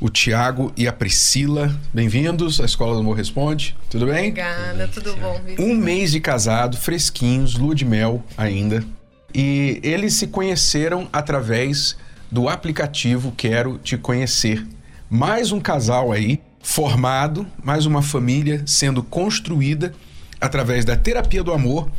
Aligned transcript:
o 0.00 0.08
Tiago 0.08 0.72
e 0.76 0.88
a 0.88 0.92
Priscila. 0.92 1.78
Bem-vindos 1.92 2.58
à 2.58 2.64
Escola 2.64 2.94
do 2.94 3.00
Amor 3.00 3.16
Responde. 3.16 3.76
Tudo 3.90 4.06
bem? 4.06 4.30
Obrigada, 4.30 4.88
tudo 4.88 5.14
bom, 5.16 5.38
Vitor? 5.44 5.64
Um 5.64 5.74
mês 5.74 6.10
de 6.12 6.20
casado, 6.20 6.78
fresquinhos, 6.78 7.54
lua 7.54 7.74
de 7.74 7.84
mel 7.84 8.24
ainda. 8.36 8.82
E 9.34 9.78
eles 9.82 10.14
se 10.14 10.26
conheceram 10.26 11.06
através 11.12 11.96
do 12.30 12.48
aplicativo 12.48 13.32
Quero 13.36 13.78
Te 13.78 13.98
Conhecer. 13.98 14.66
Mais 15.10 15.52
um 15.52 15.60
casal 15.60 16.10
aí 16.10 16.40
formado, 16.62 17.46
mais 17.62 17.84
uma 17.84 18.00
família 18.00 18.62
sendo 18.66 19.02
construída 19.02 19.92
através 20.40 20.84
da 20.84 20.96
terapia 20.96 21.42
do 21.42 21.52
amor 21.52 21.90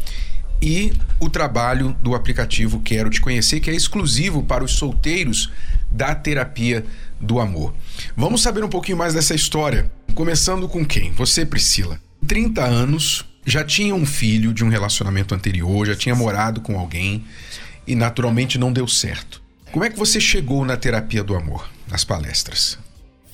e 0.59 0.93
o 1.19 1.29
trabalho 1.29 1.95
do 2.01 2.15
aplicativo 2.15 2.79
Quero 2.79 3.09
Te 3.11 3.21
Conhecer, 3.21 3.59
que 3.59 3.69
é 3.69 3.73
exclusivo 3.75 4.41
para 4.41 4.63
os 4.63 4.71
solteiros 4.71 5.51
da 5.89 6.15
terapia 6.15 6.85
do 7.21 7.39
amor. 7.39 7.73
Vamos 8.15 8.41
saber 8.41 8.63
um 8.63 8.69
pouquinho 8.69 8.97
mais 8.97 9.13
dessa 9.13 9.35
história. 9.35 9.91
Começando 10.13 10.67
com 10.67 10.85
quem? 10.85 11.11
Você, 11.11 11.45
Priscila. 11.45 11.99
30 12.27 12.63
anos, 12.63 13.25
já 13.45 13.63
tinha 13.63 13.95
um 13.95 14.05
filho 14.05 14.53
de 14.53 14.63
um 14.63 14.69
relacionamento 14.69 15.33
anterior, 15.33 15.87
já 15.87 15.95
tinha 15.95 16.15
morado 16.15 16.61
com 16.61 16.79
alguém 16.79 17.23
e 17.85 17.95
naturalmente 17.95 18.57
não 18.57 18.71
deu 18.71 18.87
certo. 18.87 19.41
Como 19.71 19.85
é 19.85 19.89
que 19.89 19.97
você 19.97 20.19
chegou 20.19 20.65
na 20.65 20.75
terapia 20.75 21.23
do 21.23 21.35
amor, 21.35 21.69
nas 21.87 22.03
palestras? 22.03 22.77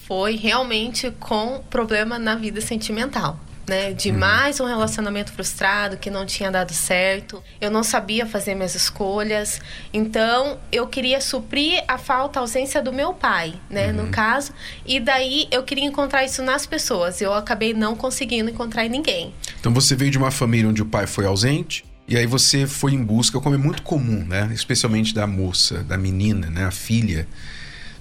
Foi 0.08 0.36
realmente 0.36 1.12
com 1.20 1.62
problema 1.70 2.18
na 2.18 2.36
vida 2.36 2.62
sentimental 2.62 3.40
né? 3.68 3.92
De 3.94 4.10
uhum. 4.12 4.18
mais 4.18 4.60
um 4.60 4.66
relacionamento 4.66 5.34
frustrado 5.34 5.98
que 5.98 6.10
não 6.10 6.26
tinha 6.26 6.50
dado 6.50 6.74
certo. 6.74 7.44
Eu 7.60 7.70
não 7.70 7.84
sabia 7.84 8.26
fazer 8.26 8.56
minhas 8.56 8.76
escolhas. 8.76 9.60
Então, 9.94 10.58
eu 10.72 10.88
queria 10.88 11.20
suprir 11.20 11.84
a 11.88 11.98
falta, 11.98 12.40
a 12.40 12.42
ausência 12.42 12.82
do 12.82 12.94
meu 12.94 13.14
pai, 13.14 13.54
né? 13.70 13.88
Uhum. 13.88 14.06
No 14.06 14.08
caso. 14.08 14.54
E 14.86 15.00
daí, 15.00 15.48
eu 15.52 15.64
queria 15.64 15.86
encontrar 15.86 16.24
isso 16.24 16.42
nas 16.42 16.66
pessoas. 16.66 17.22
Eu 17.22 17.34
acabei 17.34 17.74
não 17.74 17.96
conseguindo 17.96 18.50
encontrar 18.50 18.86
em 18.86 18.90
ninguém. 18.90 19.34
Então, 19.60 19.74
você 19.74 19.96
veio 19.96 20.10
de 20.10 20.18
uma 20.18 20.32
família 20.32 20.70
onde 20.70 20.82
o 20.82 20.86
pai 20.86 21.06
foi 21.06 21.26
ausente. 21.26 21.86
E 22.08 22.16
aí 22.16 22.26
você 22.26 22.66
foi 22.66 22.94
em 22.94 23.04
busca, 23.04 23.38
como 23.42 23.54
é 23.54 23.58
muito 23.58 23.82
comum, 23.82 24.26
né? 24.26 24.50
Especialmente 24.54 25.14
da 25.14 25.28
moça, 25.28 25.84
da 25.84 25.98
menina, 25.98 26.50
né? 26.50 26.64
A 26.64 26.72
filha 26.72 27.28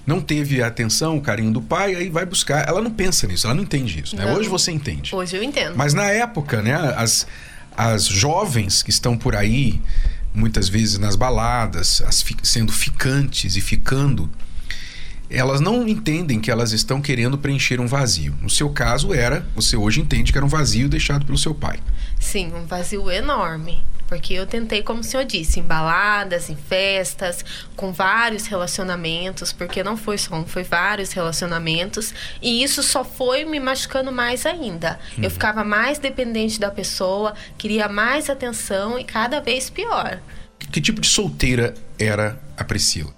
não 0.07 0.21
teve 0.21 0.63
a 0.63 0.67
atenção, 0.67 1.17
o 1.17 1.21
carinho 1.21 1.51
do 1.51 1.61
pai, 1.61 1.93
aí 1.93 2.09
vai 2.09 2.25
buscar. 2.25 2.65
Ela 2.65 2.81
não 2.81 2.89
pensa 2.89 3.27
nisso, 3.27 3.45
ela 3.45 3.53
não 3.53 3.63
entende 3.63 4.01
isso. 4.01 4.15
Né? 4.15 4.33
Hoje 4.33 4.47
você 4.47 4.71
entende. 4.71 5.13
Hoje 5.13 5.35
eu 5.35 5.43
entendo. 5.43 5.75
Mas 5.75 5.93
na 5.93 6.05
época, 6.05 6.61
né, 6.61 6.73
as, 6.95 7.27
as 7.75 8.05
jovens 8.05 8.81
que 8.81 8.89
estão 8.89 9.17
por 9.17 9.35
aí, 9.35 9.81
muitas 10.33 10.69
vezes 10.69 10.97
nas 10.97 11.17
baladas, 11.17 12.01
as, 12.07 12.23
sendo 12.41 12.71
ficantes 12.71 13.57
e 13.57 13.61
ficando, 13.61 14.29
elas 15.29 15.59
não 15.59 15.85
entendem 15.85 16.39
que 16.39 16.49
elas 16.49 16.71
estão 16.71 17.01
querendo 17.01 17.37
preencher 17.37 17.81
um 17.81 17.87
vazio. 17.87 18.33
No 18.41 18.49
seu 18.49 18.69
caso 18.69 19.13
era, 19.13 19.45
você 19.53 19.75
hoje 19.75 19.99
entende 19.99 20.31
que 20.31 20.37
era 20.37 20.45
um 20.45 20.49
vazio 20.49 20.87
deixado 20.87 21.25
pelo 21.25 21.37
seu 21.37 21.53
pai. 21.53 21.81
Sim, 22.17 22.53
um 22.55 22.65
vazio 22.65 23.11
enorme. 23.11 23.83
Porque 24.07 24.33
eu 24.33 24.47
tentei, 24.47 24.81
como 24.81 25.01
o 25.01 25.03
senhor 25.03 25.25
disse, 25.25 25.59
em 25.59 25.63
baladas, 25.63 26.49
em 26.49 26.55
festas, 26.55 27.43
com 27.75 27.91
vários 27.91 28.47
relacionamentos, 28.47 29.51
porque 29.51 29.83
não 29.83 29.97
foi 29.97 30.17
só 30.17 30.35
um, 30.35 30.45
foi 30.45 30.63
vários 30.63 31.11
relacionamentos. 31.11 32.13
E 32.41 32.63
isso 32.63 32.81
só 32.81 33.03
foi 33.03 33.43
me 33.43 33.59
machucando 33.59 34.11
mais 34.11 34.45
ainda. 34.45 34.97
Uhum. 35.17 35.25
Eu 35.25 35.29
ficava 35.29 35.63
mais 35.63 35.99
dependente 35.99 36.59
da 36.59 36.71
pessoa, 36.71 37.33
queria 37.57 37.89
mais 37.89 38.29
atenção 38.29 38.97
e 38.97 39.03
cada 39.03 39.41
vez 39.41 39.69
pior. 39.69 40.19
Que, 40.57 40.67
que 40.67 40.81
tipo 40.81 41.01
de 41.01 41.07
solteira 41.07 41.73
era 41.99 42.39
a 42.55 42.63
Priscila? 42.63 43.13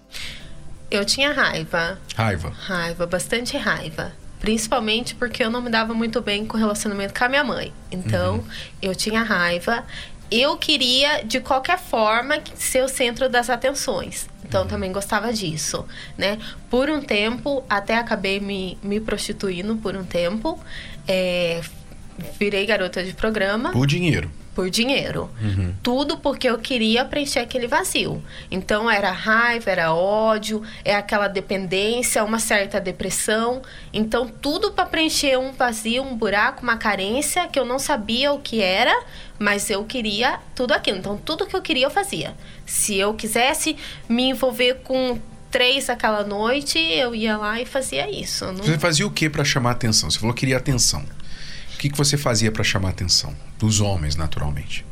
Eu 0.89 1.05
tinha 1.05 1.31
raiva. 1.31 1.99
Raiva? 2.15 2.49
Raiva, 2.49 3.05
bastante 3.05 3.55
raiva. 3.55 4.11
Principalmente 4.39 5.13
porque 5.15 5.43
eu 5.43 5.51
não 5.51 5.61
me 5.61 5.69
dava 5.69 5.93
muito 5.93 6.21
bem 6.21 6.45
com 6.45 6.57
o 6.57 6.59
relacionamento 6.59 7.13
com 7.13 7.25
a 7.25 7.29
minha 7.29 7.43
mãe. 7.43 7.73
Então, 7.91 8.37
uhum. 8.37 8.45
eu 8.81 8.95
tinha 8.95 9.21
raiva 9.21 9.85
eu 10.31 10.57
queria, 10.57 11.23
de 11.23 11.39
qualquer 11.39 11.79
forma, 11.79 12.41
ser 12.55 12.83
o 12.83 12.87
centro 12.87 13.29
das 13.29 13.49
atenções. 13.49 14.29
Então, 14.43 14.63
uhum. 14.63 14.67
também 14.67 14.91
gostava 14.91 15.31
disso, 15.31 15.85
né? 16.17 16.39
Por 16.69 16.89
um 16.89 17.01
tempo, 17.01 17.63
até 17.69 17.95
acabei 17.95 18.39
me, 18.39 18.77
me 18.81 18.99
prostituindo 18.99 19.75
por 19.77 19.95
um 19.95 20.03
tempo. 20.03 20.59
É, 21.07 21.61
virei 22.39 22.65
garota 22.65 23.03
de 23.03 23.13
programa. 23.13 23.71
Por 23.71 23.85
dinheiro 23.85 24.31
por 24.55 24.69
dinheiro. 24.69 25.29
Uhum. 25.41 25.73
Tudo 25.81 26.17
porque 26.17 26.49
eu 26.49 26.57
queria 26.57 27.05
preencher 27.05 27.39
aquele 27.39 27.67
vazio. 27.67 28.21
Então 28.49 28.89
era 28.89 29.11
raiva, 29.11 29.69
era 29.71 29.93
ódio, 29.93 30.61
é 30.83 30.95
aquela 30.95 31.27
dependência, 31.27 32.23
uma 32.23 32.39
certa 32.39 32.79
depressão. 32.79 33.61
Então 33.93 34.27
tudo 34.27 34.71
para 34.71 34.85
preencher 34.85 35.37
um 35.37 35.51
vazio, 35.51 36.03
um 36.03 36.15
buraco, 36.15 36.63
uma 36.63 36.77
carência 36.77 37.47
que 37.47 37.59
eu 37.59 37.65
não 37.65 37.79
sabia 37.79 38.31
o 38.31 38.39
que 38.39 38.61
era, 38.61 38.93
mas 39.37 39.69
eu 39.69 39.83
queria 39.83 40.39
tudo 40.55 40.73
aquilo. 40.73 40.97
Então 40.97 41.17
tudo 41.17 41.45
que 41.45 41.55
eu 41.55 41.61
queria 41.61 41.85
eu 41.85 41.91
fazia. 41.91 42.35
Se 42.65 42.97
eu 42.97 43.13
quisesse 43.13 43.77
me 44.07 44.29
envolver 44.29 44.81
com 44.83 45.19
três 45.49 45.89
aquela 45.89 46.23
noite, 46.23 46.77
eu 46.77 47.15
ia 47.15 47.37
lá 47.37 47.59
e 47.61 47.65
fazia 47.65 48.09
isso. 48.09 48.45
Não... 48.45 48.63
Você 48.63 48.77
fazia 48.77 49.05
o 49.05 49.11
que 49.11 49.29
para 49.29 49.43
chamar 49.43 49.71
atenção? 49.71 50.09
Você 50.09 50.19
falou 50.19 50.33
que 50.33 50.41
queria 50.41 50.57
atenção 50.57 51.03
que, 51.79 51.89
que 51.89 51.97
você 51.97 52.17
fazia 52.17 52.51
para 52.51 52.63
chamar 52.63 52.89
a 52.89 52.91
atenção? 52.91 53.33
Dos 53.57 53.79
homens, 53.79 54.17
naturalmente. 54.17 54.85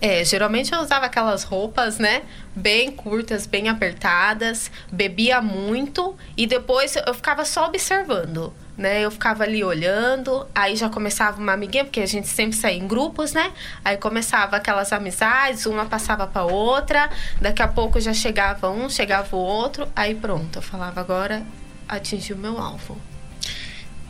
É, 0.00 0.24
geralmente 0.24 0.72
eu 0.72 0.80
usava 0.80 1.06
aquelas 1.06 1.42
roupas, 1.42 1.98
né? 1.98 2.22
Bem 2.54 2.90
curtas, 2.90 3.46
bem 3.46 3.68
apertadas, 3.68 4.70
bebia 4.90 5.42
muito 5.42 6.16
e 6.36 6.46
depois 6.46 6.96
eu 6.96 7.12
ficava 7.12 7.44
só 7.44 7.66
observando, 7.66 8.52
né? 8.78 9.02
Eu 9.02 9.10
ficava 9.10 9.44
ali 9.44 9.62
olhando, 9.62 10.46
aí 10.54 10.74
já 10.76 10.88
começava 10.88 11.38
uma 11.40 11.52
amiguinha, 11.52 11.84
porque 11.84 12.00
a 12.00 12.06
gente 12.06 12.28
sempre 12.28 12.56
saía 12.56 12.78
em 12.78 12.86
grupos, 12.86 13.32
né? 13.32 13.52
Aí 13.84 13.96
começava 13.98 14.56
aquelas 14.56 14.92
amizades, 14.92 15.66
uma 15.66 15.84
passava 15.84 16.26
para 16.26 16.44
outra, 16.44 17.10
daqui 17.40 17.62
a 17.62 17.68
pouco 17.68 18.00
já 18.00 18.14
chegava 18.14 18.70
um, 18.70 18.88
chegava 18.88 19.34
o 19.36 19.38
outro, 19.38 19.86
aí 19.94 20.14
pronto, 20.14 20.58
eu 20.58 20.62
falava 20.62 21.00
agora 21.00 21.42
atingi 21.86 22.32
o 22.32 22.38
meu 22.38 22.58
alvo. 22.58 22.98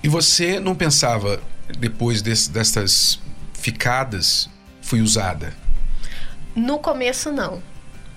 E 0.03 0.09
você 0.09 0.61
não 0.61 0.75
pensava, 0.75 1.41
depois 1.79 2.23
desse, 2.23 2.51
dessas 2.51 3.19
ficadas, 3.55 4.49
fui 4.81 5.01
usada? 5.01 5.53
No 6.55 6.79
começo, 6.79 7.33
não. 7.33 7.63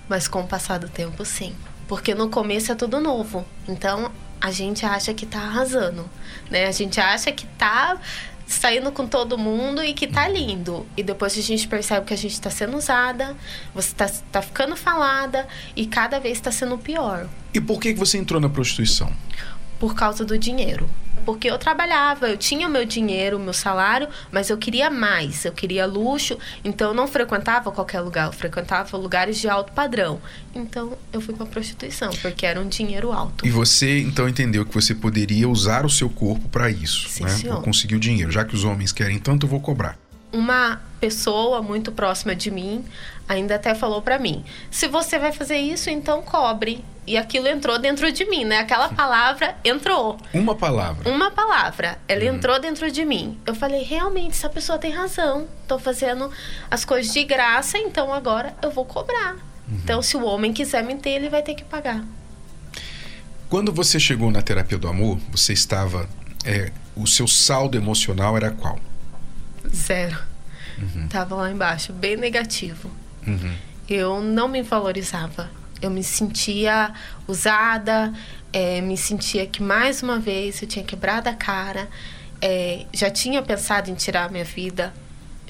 Mas 0.08 0.26
com 0.26 0.40
o 0.40 0.46
passar 0.46 0.78
do 0.78 0.88
tempo, 0.88 1.24
sim. 1.24 1.54
Porque 1.86 2.14
no 2.14 2.28
começo 2.28 2.72
é 2.72 2.74
tudo 2.74 3.00
novo. 3.00 3.44
Então, 3.68 4.10
a 4.40 4.50
gente 4.50 4.86
acha 4.86 5.12
que 5.12 5.26
tá 5.26 5.40
arrasando, 5.40 6.08
né? 6.50 6.66
A 6.66 6.72
gente 6.72 7.00
acha 7.00 7.30
que 7.30 7.46
tá 7.46 7.98
saindo 8.46 8.90
com 8.90 9.06
todo 9.06 9.38
mundo 9.38 9.82
e 9.82 9.92
que 9.92 10.06
tá 10.06 10.26
lindo. 10.26 10.86
E 10.96 11.02
depois 11.02 11.38
a 11.38 11.42
gente 11.42 11.68
percebe 11.68 12.06
que 12.06 12.14
a 12.14 12.16
gente 12.16 12.40
tá 12.40 12.50
sendo 12.50 12.76
usada, 12.76 13.36
você 13.74 13.94
tá, 13.94 14.10
tá 14.32 14.42
ficando 14.42 14.76
falada 14.76 15.46
e 15.76 15.86
cada 15.86 16.18
vez 16.18 16.40
tá 16.40 16.50
sendo 16.50 16.76
pior. 16.76 17.28
E 17.54 17.60
por 17.60 17.80
que, 17.80 17.92
que 17.92 17.98
você 17.98 18.18
entrou 18.18 18.40
na 18.40 18.48
prostituição? 18.48 19.12
Por 19.78 19.94
causa 19.94 20.24
do 20.24 20.36
dinheiro 20.36 20.88
porque 21.30 21.48
eu 21.48 21.56
trabalhava, 21.58 22.28
eu 22.28 22.36
tinha 22.36 22.66
o 22.66 22.70
meu 22.70 22.84
dinheiro, 22.84 23.36
o 23.36 23.40
meu 23.40 23.52
salário, 23.52 24.08
mas 24.32 24.50
eu 24.50 24.58
queria 24.58 24.90
mais, 24.90 25.44
eu 25.44 25.52
queria 25.52 25.86
luxo, 25.86 26.36
então 26.64 26.88
eu 26.88 26.94
não 26.94 27.06
frequentava 27.06 27.70
qualquer 27.70 28.00
lugar, 28.00 28.26
eu 28.26 28.32
frequentava 28.32 28.96
lugares 28.96 29.38
de 29.38 29.48
alto 29.48 29.72
padrão. 29.72 30.20
Então 30.52 30.98
eu 31.12 31.20
fui 31.20 31.32
para 31.32 31.46
prostituição, 31.46 32.10
porque 32.20 32.44
era 32.44 32.60
um 32.60 32.68
dinheiro 32.68 33.12
alto. 33.12 33.46
E 33.46 33.50
você 33.50 34.00
então 34.00 34.28
entendeu 34.28 34.66
que 34.66 34.74
você 34.74 34.92
poderia 34.92 35.48
usar 35.48 35.86
o 35.86 35.88
seu 35.88 36.10
corpo 36.10 36.48
para 36.48 36.68
isso, 36.68 37.08
Sim, 37.08 37.22
né? 37.22 37.38
Para 37.44 37.58
conseguir 37.58 37.94
o 37.94 38.00
dinheiro. 38.00 38.32
Já 38.32 38.44
que 38.44 38.56
os 38.56 38.64
homens 38.64 38.90
querem 38.90 39.20
tanto, 39.20 39.46
eu 39.46 39.50
vou 39.50 39.60
cobrar. 39.60 39.96
Uma 40.32 40.80
pessoa 40.98 41.62
muito 41.62 41.92
próxima 41.92 42.34
de 42.34 42.50
mim 42.50 42.84
ainda 43.28 43.54
até 43.54 43.72
falou 43.72 44.02
para 44.02 44.18
mim: 44.18 44.44
se 44.68 44.88
você 44.88 45.16
vai 45.16 45.30
fazer 45.30 45.58
isso, 45.58 45.88
então 45.90 46.22
cobre. 46.22 46.84
E 47.06 47.16
aquilo 47.16 47.48
entrou 47.48 47.78
dentro 47.78 48.12
de 48.12 48.24
mim, 48.26 48.44
né? 48.44 48.58
Aquela 48.58 48.88
palavra 48.90 49.56
entrou. 49.64 50.18
Uma 50.32 50.54
palavra. 50.54 51.10
Uma 51.10 51.30
palavra. 51.30 51.98
Ela 52.06 52.24
uhum. 52.24 52.36
entrou 52.36 52.60
dentro 52.60 52.90
de 52.90 53.04
mim. 53.04 53.38
Eu 53.46 53.54
falei, 53.54 53.82
realmente, 53.82 54.32
essa 54.32 54.48
pessoa 54.48 54.78
tem 54.78 54.92
razão. 54.92 55.48
Tô 55.66 55.78
fazendo 55.78 56.30
as 56.70 56.84
coisas 56.84 57.12
de 57.12 57.24
graça, 57.24 57.78
então 57.78 58.12
agora 58.12 58.54
eu 58.62 58.70
vou 58.70 58.84
cobrar. 58.84 59.34
Uhum. 59.34 59.80
Então, 59.82 60.02
se 60.02 60.16
o 60.16 60.24
homem 60.24 60.52
quiser 60.52 60.84
me 60.84 60.94
ter, 60.96 61.10
ele 61.10 61.28
vai 61.28 61.42
ter 61.42 61.54
que 61.54 61.64
pagar. 61.64 62.04
Quando 63.48 63.72
você 63.72 63.98
chegou 63.98 64.30
na 64.30 64.42
terapia 64.42 64.78
do 64.78 64.86
amor, 64.86 65.18
você 65.32 65.52
estava. 65.52 66.08
É, 66.44 66.70
o 66.94 67.06
seu 67.06 67.26
saldo 67.26 67.76
emocional 67.76 68.36
era 68.36 68.50
qual? 68.50 68.78
Zero. 69.74 70.18
Uhum. 70.78 71.08
Tava 71.08 71.34
lá 71.34 71.50
embaixo, 71.50 71.92
bem 71.92 72.16
negativo. 72.16 72.90
Uhum. 73.26 73.54
Eu 73.88 74.20
não 74.20 74.48
me 74.48 74.62
valorizava. 74.62 75.50
Eu 75.80 75.90
me 75.90 76.02
sentia 76.02 76.92
usada, 77.26 78.12
é, 78.52 78.80
me 78.80 78.96
sentia 78.96 79.46
que 79.46 79.62
mais 79.62 80.02
uma 80.02 80.18
vez 80.18 80.60
eu 80.60 80.68
tinha 80.68 80.84
quebrado 80.84 81.28
a 81.28 81.34
cara, 81.34 81.88
é, 82.40 82.86
já 82.92 83.10
tinha 83.10 83.42
pensado 83.42 83.90
em 83.90 83.94
tirar 83.94 84.24
a 84.24 84.28
minha 84.28 84.44
vida. 84.44 84.92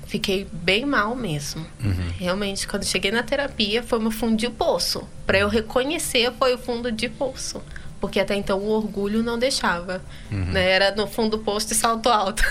Fiquei 0.06 0.47
bem 0.53 0.85
mal 0.85 1.15
mesmo. 1.15 1.65
Uhum. 1.82 2.09
Realmente, 2.19 2.67
quando 2.67 2.85
cheguei 2.85 3.12
na 3.12 3.23
terapia, 3.23 3.81
foi 3.81 4.00
meu 4.00 4.11
fundo 4.11 4.37
de 4.37 4.50
poço. 4.50 5.09
Para 5.25 5.38
eu 5.38 5.49
reconhecer, 5.49 6.33
foi 6.37 6.55
o 6.55 6.59
fundo 6.59 6.91
de 6.91 7.09
poço 7.09 7.62
porque 8.00 8.19
até 8.19 8.35
então 8.35 8.58
o 8.58 8.69
orgulho 8.70 9.23
não 9.23 9.38
deixava. 9.38 10.02
Uhum. 10.31 10.47
Né? 10.47 10.70
Era 10.70 10.94
no 10.94 11.06
fundo 11.06 11.37
do 11.37 11.38
posto 11.38 11.69
de 11.69 11.75
salto 11.75 12.08
alto. 12.08 12.43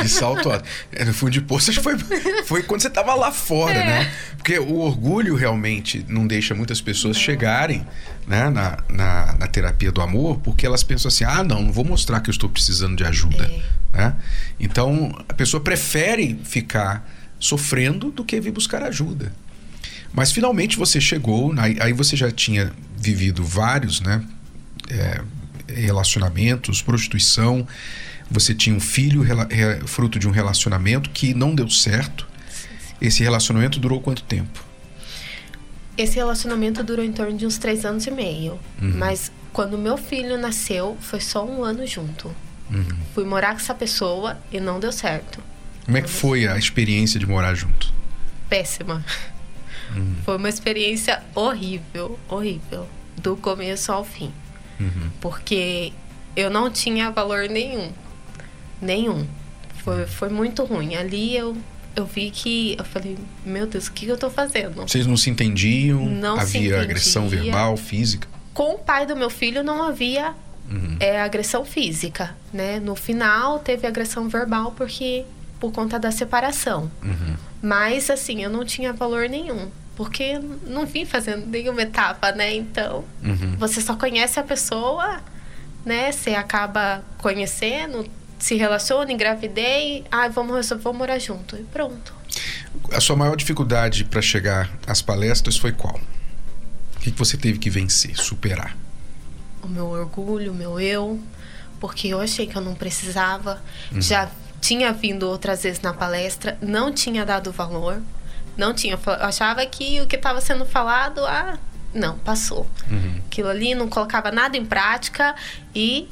De 0.00 0.08
salto 0.08 0.50
alto. 0.50 0.64
É, 0.92 1.04
no 1.04 1.12
fundo 1.12 1.32
de 1.32 1.40
posto 1.40 1.70
acho 1.70 1.80
que 1.80 1.84
foi, 1.84 1.98
foi 2.44 2.62
quando 2.62 2.80
você 2.80 2.88
estava 2.88 3.14
lá 3.14 3.32
fora, 3.32 3.74
é. 3.74 3.86
né? 3.86 4.12
Porque 4.36 4.58
o 4.58 4.78
orgulho 4.78 5.34
realmente 5.34 6.04
não 6.08 6.26
deixa 6.26 6.54
muitas 6.54 6.80
pessoas 6.80 7.16
chegarem 7.16 7.84
né, 8.26 8.48
na, 8.48 8.78
na, 8.88 9.34
na, 9.34 9.46
terapia 9.48 9.90
do 9.90 10.00
amor, 10.00 10.38
porque 10.38 10.64
elas 10.64 10.82
pensam 10.82 11.08
assim: 11.08 11.24
ah, 11.24 11.42
não, 11.42 11.62
não 11.62 11.72
vou 11.72 11.84
mostrar 11.84 12.20
que 12.20 12.30
eu 12.30 12.32
estou 12.32 12.48
precisando 12.48 12.96
de 12.96 13.04
ajuda. 13.04 13.50
É. 13.92 13.98
Né? 13.98 14.16
Então 14.60 15.12
a 15.28 15.34
pessoa 15.34 15.60
prefere 15.60 16.38
ficar 16.44 17.08
sofrendo 17.40 18.10
do 18.10 18.24
que 18.24 18.40
vir 18.40 18.52
buscar 18.52 18.82
ajuda. 18.82 19.32
Mas 20.12 20.30
finalmente 20.30 20.76
você 20.76 21.00
chegou, 21.00 21.52
aí 21.58 21.92
você 21.92 22.14
já 22.16 22.30
tinha 22.30 22.72
vivido 22.96 23.42
vários, 23.42 24.00
né? 24.00 24.22
É, 24.90 25.20
relacionamentos, 25.68 26.82
prostituição. 26.82 27.66
Você 28.30 28.54
tinha 28.54 28.74
um 28.74 28.80
filho 28.80 29.24
fruto 29.86 30.18
de 30.18 30.26
um 30.26 30.30
relacionamento 30.30 31.10
que 31.10 31.34
não 31.34 31.54
deu 31.54 31.68
certo. 31.68 32.26
Esse 33.00 33.22
relacionamento 33.22 33.78
durou 33.78 34.00
quanto 34.00 34.22
tempo? 34.22 34.64
Esse 35.96 36.16
relacionamento 36.16 36.82
durou 36.82 37.04
em 37.04 37.12
torno 37.12 37.36
de 37.36 37.46
uns 37.46 37.58
três 37.58 37.84
anos 37.84 38.06
e 38.06 38.10
meio. 38.10 38.58
Uhum. 38.80 38.94
Mas 38.96 39.30
quando 39.52 39.78
meu 39.78 39.96
filho 39.96 40.38
nasceu, 40.38 40.96
foi 41.00 41.20
só 41.20 41.46
um 41.46 41.62
ano 41.62 41.86
junto. 41.86 42.34
Uhum. 42.70 42.84
Fui 43.14 43.24
morar 43.24 43.52
com 43.52 43.60
essa 43.60 43.74
pessoa 43.74 44.38
e 44.50 44.58
não 44.58 44.80
deu 44.80 44.90
certo. 44.90 45.40
Como 45.84 45.96
é 45.96 46.02
que 46.02 46.10
foi 46.10 46.48
a 46.48 46.56
experiência 46.56 47.20
de 47.20 47.26
morar 47.26 47.54
junto? 47.54 47.92
Péssima. 48.48 49.04
Uhum. 49.94 50.16
Foi 50.24 50.36
uma 50.38 50.48
experiência 50.48 51.22
horrível, 51.34 52.18
horrível. 52.28 52.88
Do 53.16 53.36
começo 53.36 53.92
ao 53.92 54.02
fim. 54.04 54.32
Uhum. 54.78 55.10
Porque 55.20 55.92
eu 56.36 56.50
não 56.50 56.70
tinha 56.70 57.10
valor 57.10 57.48
nenhum. 57.48 57.90
Nenhum. 58.80 59.26
Foi, 59.82 60.06
foi 60.06 60.28
muito 60.28 60.64
ruim. 60.64 60.94
Ali 60.96 61.36
eu, 61.36 61.56
eu 61.94 62.04
vi 62.04 62.30
que. 62.30 62.76
Eu 62.78 62.84
falei, 62.84 63.16
meu 63.44 63.66
Deus, 63.66 63.86
o 63.86 63.92
que 63.92 64.06
eu 64.06 64.16
tô 64.16 64.30
fazendo? 64.30 64.82
Vocês 64.82 65.06
não 65.06 65.16
se 65.16 65.30
entendiam? 65.30 66.04
Não 66.06 66.34
havia 66.34 66.46
se 66.46 66.58
entendia. 66.58 66.80
agressão 66.80 67.28
verbal, 67.28 67.76
física? 67.76 68.28
Com 68.52 68.74
o 68.74 68.78
pai 68.78 69.06
do 69.06 69.16
meu 69.16 69.30
filho 69.30 69.62
não 69.62 69.82
havia 69.82 70.34
uhum. 70.70 70.96
é, 71.00 71.20
agressão 71.20 71.64
física. 71.64 72.36
Né? 72.52 72.80
No 72.80 72.94
final 72.94 73.58
teve 73.58 73.86
agressão 73.86 74.28
verbal 74.28 74.72
porque 74.72 75.24
por 75.60 75.72
conta 75.72 75.98
da 75.98 76.10
separação. 76.10 76.90
Uhum. 77.02 77.36
Mas 77.62 78.10
assim, 78.10 78.42
eu 78.42 78.50
não 78.50 78.64
tinha 78.64 78.92
valor 78.92 79.28
nenhum 79.28 79.70
porque 79.96 80.38
não 80.66 80.86
vim 80.86 81.04
fazendo 81.04 81.46
nenhuma 81.46 81.82
etapa, 81.82 82.32
né? 82.32 82.54
Então, 82.54 83.04
uhum. 83.22 83.56
você 83.56 83.80
só 83.80 83.94
conhece 83.96 84.40
a 84.40 84.42
pessoa, 84.42 85.20
né? 85.84 86.10
Você 86.10 86.34
acaba 86.34 87.02
conhecendo, 87.18 88.06
se 88.38 88.56
relaciona, 88.56 89.12
engravidei, 89.12 90.04
ah, 90.10 90.28
vamos, 90.28 90.68
vamos 90.68 90.98
morar 90.98 91.18
junto 91.18 91.56
e 91.56 91.62
pronto. 91.64 92.12
A 92.92 93.00
sua 93.00 93.16
maior 93.16 93.36
dificuldade 93.36 94.04
para 94.04 94.20
chegar 94.20 94.70
às 94.86 95.00
palestras 95.00 95.56
foi 95.56 95.72
qual? 95.72 96.00
O 96.96 97.00
que 97.00 97.10
você 97.10 97.36
teve 97.36 97.58
que 97.58 97.70
vencer, 97.70 98.16
superar? 98.16 98.76
O 99.62 99.68
meu 99.68 99.86
orgulho, 99.86 100.52
o 100.52 100.54
meu 100.54 100.80
eu, 100.80 101.20
porque 101.80 102.08
eu 102.08 102.20
achei 102.20 102.46
que 102.46 102.56
eu 102.56 102.62
não 102.62 102.74
precisava. 102.74 103.62
Uhum. 103.92 104.00
Já 104.00 104.30
tinha 104.60 104.92
vindo 104.92 105.28
outras 105.28 105.62
vezes 105.62 105.80
na 105.80 105.92
palestra, 105.92 106.58
não 106.60 106.92
tinha 106.92 107.24
dado 107.24 107.52
valor. 107.52 108.02
Não 108.56 108.72
tinha. 108.72 108.94
Eu 108.94 109.12
achava 109.24 109.64
que 109.66 110.00
o 110.00 110.06
que 110.06 110.16
estava 110.16 110.40
sendo 110.40 110.64
falado, 110.64 111.24
ah, 111.26 111.58
não, 111.92 112.18
passou. 112.18 112.66
Uhum. 112.90 113.20
Aquilo 113.26 113.48
ali 113.48 113.74
não 113.74 113.88
colocava 113.88 114.30
nada 114.32 114.56
em 114.56 114.64
prática 114.64 115.34
e 115.74 116.08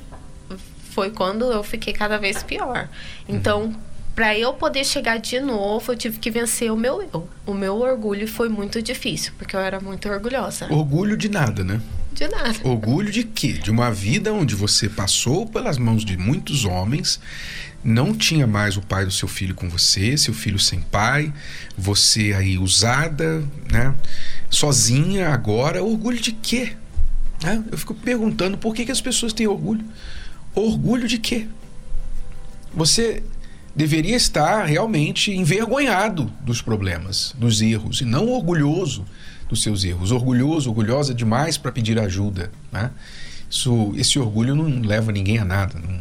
foi 0.91 1.11
quando 1.11 1.50
eu 1.50 1.62
fiquei 1.62 1.93
cada 1.93 2.19
vez 2.19 2.43
pior. 2.43 2.89
Então, 3.29 3.62
uhum. 3.62 3.77
para 4.15 4.39
eu 4.39 4.53
poder 4.53 4.85
chegar 4.85 5.19
de 5.19 5.41
novo, 5.41 5.93
eu 5.93 5.97
tive 5.97 6.19
que 6.19 6.31
vencer 6.31 6.71
o 6.71 6.77
meu 6.77 7.03
eu. 7.03 7.29
O 7.47 7.55
meu 7.55 7.79
orgulho 7.79 8.29
foi 8.29 8.49
muito 8.49 8.83
difícil, 8.83 9.33
porque 9.39 9.56
eu 9.56 9.61
era 9.61 9.81
muito 9.81 10.09
orgulhosa. 10.09 10.73
Orgulho 10.73 11.17
de 11.17 11.29
nada, 11.29 11.65
né? 11.65 11.81
De 12.14 12.29
nada. 12.29 12.55
Orgulho 12.62 13.11
de 13.11 13.25
quê? 13.25 13.55
De 13.55 13.70
uma 13.70 13.91
vida 13.91 14.32
onde 14.32 14.55
você 14.55 14.88
passou 14.88 15.47
pelas 15.47 15.79
mãos 15.79 16.05
de 16.05 16.17
muitos 16.17 16.64
homens, 16.64 17.19
não 17.82 18.14
tinha 18.14 18.47
mais 18.47 18.76
o 18.76 18.82
pai 18.82 19.05
do 19.05 19.11
seu 19.11 19.26
filho 19.26 19.55
com 19.55 19.69
você, 19.69 20.17
seu 20.17 20.32
filho 20.32 20.59
sem 20.59 20.81
pai, 20.81 21.32
você 21.76 22.32
aí 22.32 22.59
usada, 22.59 23.43
né? 23.70 23.94
Sozinha 24.50 25.31
agora, 25.31 25.82
orgulho 25.82 26.20
de 26.20 26.32
quê? 26.32 26.73
É, 27.44 27.61
eu 27.70 27.79
fico 27.79 27.94
perguntando 27.94 28.56
por 28.56 28.75
que, 28.75 28.85
que 28.85 28.93
as 28.93 29.00
pessoas 29.00 29.32
têm 29.32 29.49
orgulho. 29.49 29.85
Orgulho 30.55 31.08
de 31.08 31.19
quê? 31.19 31.49
Você 32.75 33.23
deveria 33.75 34.17
estar 34.17 34.65
realmente 34.65 35.32
envergonhado 35.32 36.31
dos 36.43 36.62
problemas, 36.62 37.35
dos 37.37 37.61
erros, 37.61 38.00
e 38.00 38.05
não 38.05 38.29
orgulhoso 38.29 39.05
dos 39.53 39.63
seus 39.63 39.85
erros. 39.85 40.11
Orgulhoso, 40.11 40.71
orgulhosa 40.71 41.15
demais 41.15 41.59
para 41.59 41.71
pedir 41.71 41.99
ajuda. 41.99 42.51
Né? 42.73 42.91
Isso, 43.49 43.93
esse 43.97 44.19
orgulho 44.19 44.55
não 44.55 44.81
leva 44.81 45.13
ninguém 45.13 45.39
a 45.39 45.45
nada. 45.45 45.79
Não, 45.79 46.01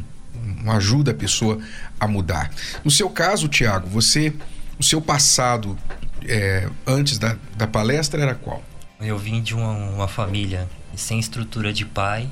não 0.63 0.71
ajuda 0.71 1.12
a 1.12 1.13
pessoa 1.13 1.59
a 2.00 2.07
mudar. 2.07 2.50
No 2.83 2.89
seu 2.89 3.09
caso, 3.09 3.50
Tiago, 3.50 3.88
você, 3.88 4.33
o 4.80 4.83
seu 4.83 5.01
passado 5.01 5.77
é, 6.25 6.69
antes 6.88 7.19
da, 7.19 7.36
da 7.57 7.68
palestra 7.68 8.21
era 8.21 8.36
qual? 8.36 8.63
Eu 9.01 9.18
vim 9.18 9.42
de 9.42 9.53
uma, 9.53 9.71
uma 9.71 10.07
família 10.07 10.68
sem 10.95 11.19
estrutura 11.19 11.74
de 11.74 11.86
pai 11.86 12.29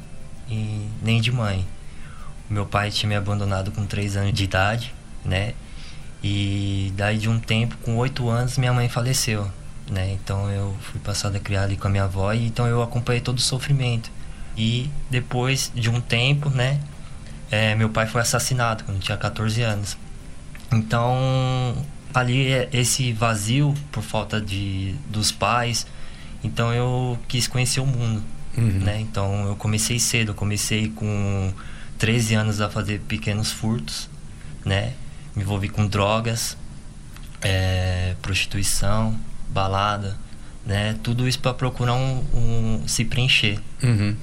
e 0.49 0.87
nem 1.01 1.19
de 1.19 1.31
mãe. 1.31 1.67
Meu 2.49 2.65
pai 2.65 2.91
tinha 2.91 3.09
me 3.09 3.15
abandonado 3.15 3.71
com 3.71 3.85
3 3.85 4.15
anos 4.15 4.33
de 4.33 4.43
idade, 4.45 4.93
né? 5.25 5.53
E 6.23 6.93
daí 6.95 7.17
de 7.17 7.29
um 7.29 7.39
tempo, 7.39 7.77
com 7.77 7.97
8 7.97 8.27
anos, 8.29 8.57
minha 8.57 8.73
mãe 8.73 8.89
faleceu, 8.89 9.49
né? 9.91 10.11
Então 10.13 10.49
eu 10.49 10.75
fui 10.81 10.99
passado 10.99 11.35
a 11.35 11.39
criar 11.39 11.63
ali 11.63 11.77
com 11.77 11.87
a 11.87 11.91
minha 11.91 12.03
avó 12.03 12.31
e 12.33 12.45
então 12.45 12.67
eu 12.67 12.81
acompanhei 12.81 13.21
todo 13.21 13.37
o 13.37 13.41
sofrimento. 13.41 14.11
E 14.57 14.89
depois 15.09 15.71
de 15.73 15.89
um 15.89 16.01
tempo, 16.01 16.49
né, 16.49 16.79
é, 17.49 17.75
meu 17.75 17.89
pai 17.89 18.07
foi 18.07 18.21
assassinado 18.21 18.83
quando 18.83 18.99
tinha 18.99 19.17
14 19.17 19.61
anos. 19.61 19.97
Então, 20.71 21.75
ali 22.13 22.51
é 22.51 22.69
esse 22.71 23.11
vazio 23.13 23.73
por 23.91 24.03
falta 24.03 24.39
de 24.39 24.95
dos 25.07 25.31
pais, 25.31 25.87
então 26.43 26.73
eu 26.73 27.17
quis 27.27 27.47
conhecer 27.47 27.79
o 27.79 27.85
mundo, 27.85 28.23
uhum. 28.57 28.79
né? 28.79 28.99
Então 28.99 29.47
eu 29.47 29.55
comecei 29.55 29.99
cedo, 29.99 30.31
eu 30.31 30.35
comecei 30.35 30.89
com 30.89 31.51
13 31.97 32.35
anos 32.35 32.61
a 32.61 32.69
fazer 32.69 32.99
pequenos 33.01 33.51
furtos, 33.51 34.09
né? 34.63 34.93
Me 35.35 35.43
envolvi 35.43 35.69
com 35.69 35.87
drogas, 35.87 36.55
é, 37.41 38.15
prostituição, 38.21 39.19
balada, 39.49 40.17
né? 40.65 40.95
Tudo 41.03 41.27
isso 41.27 41.39
para 41.39 41.53
procurar 41.53 41.93
um, 41.93 42.23
um, 42.33 42.83
se 42.87 43.05
preencher. 43.05 43.59
Uhum. 43.81 44.15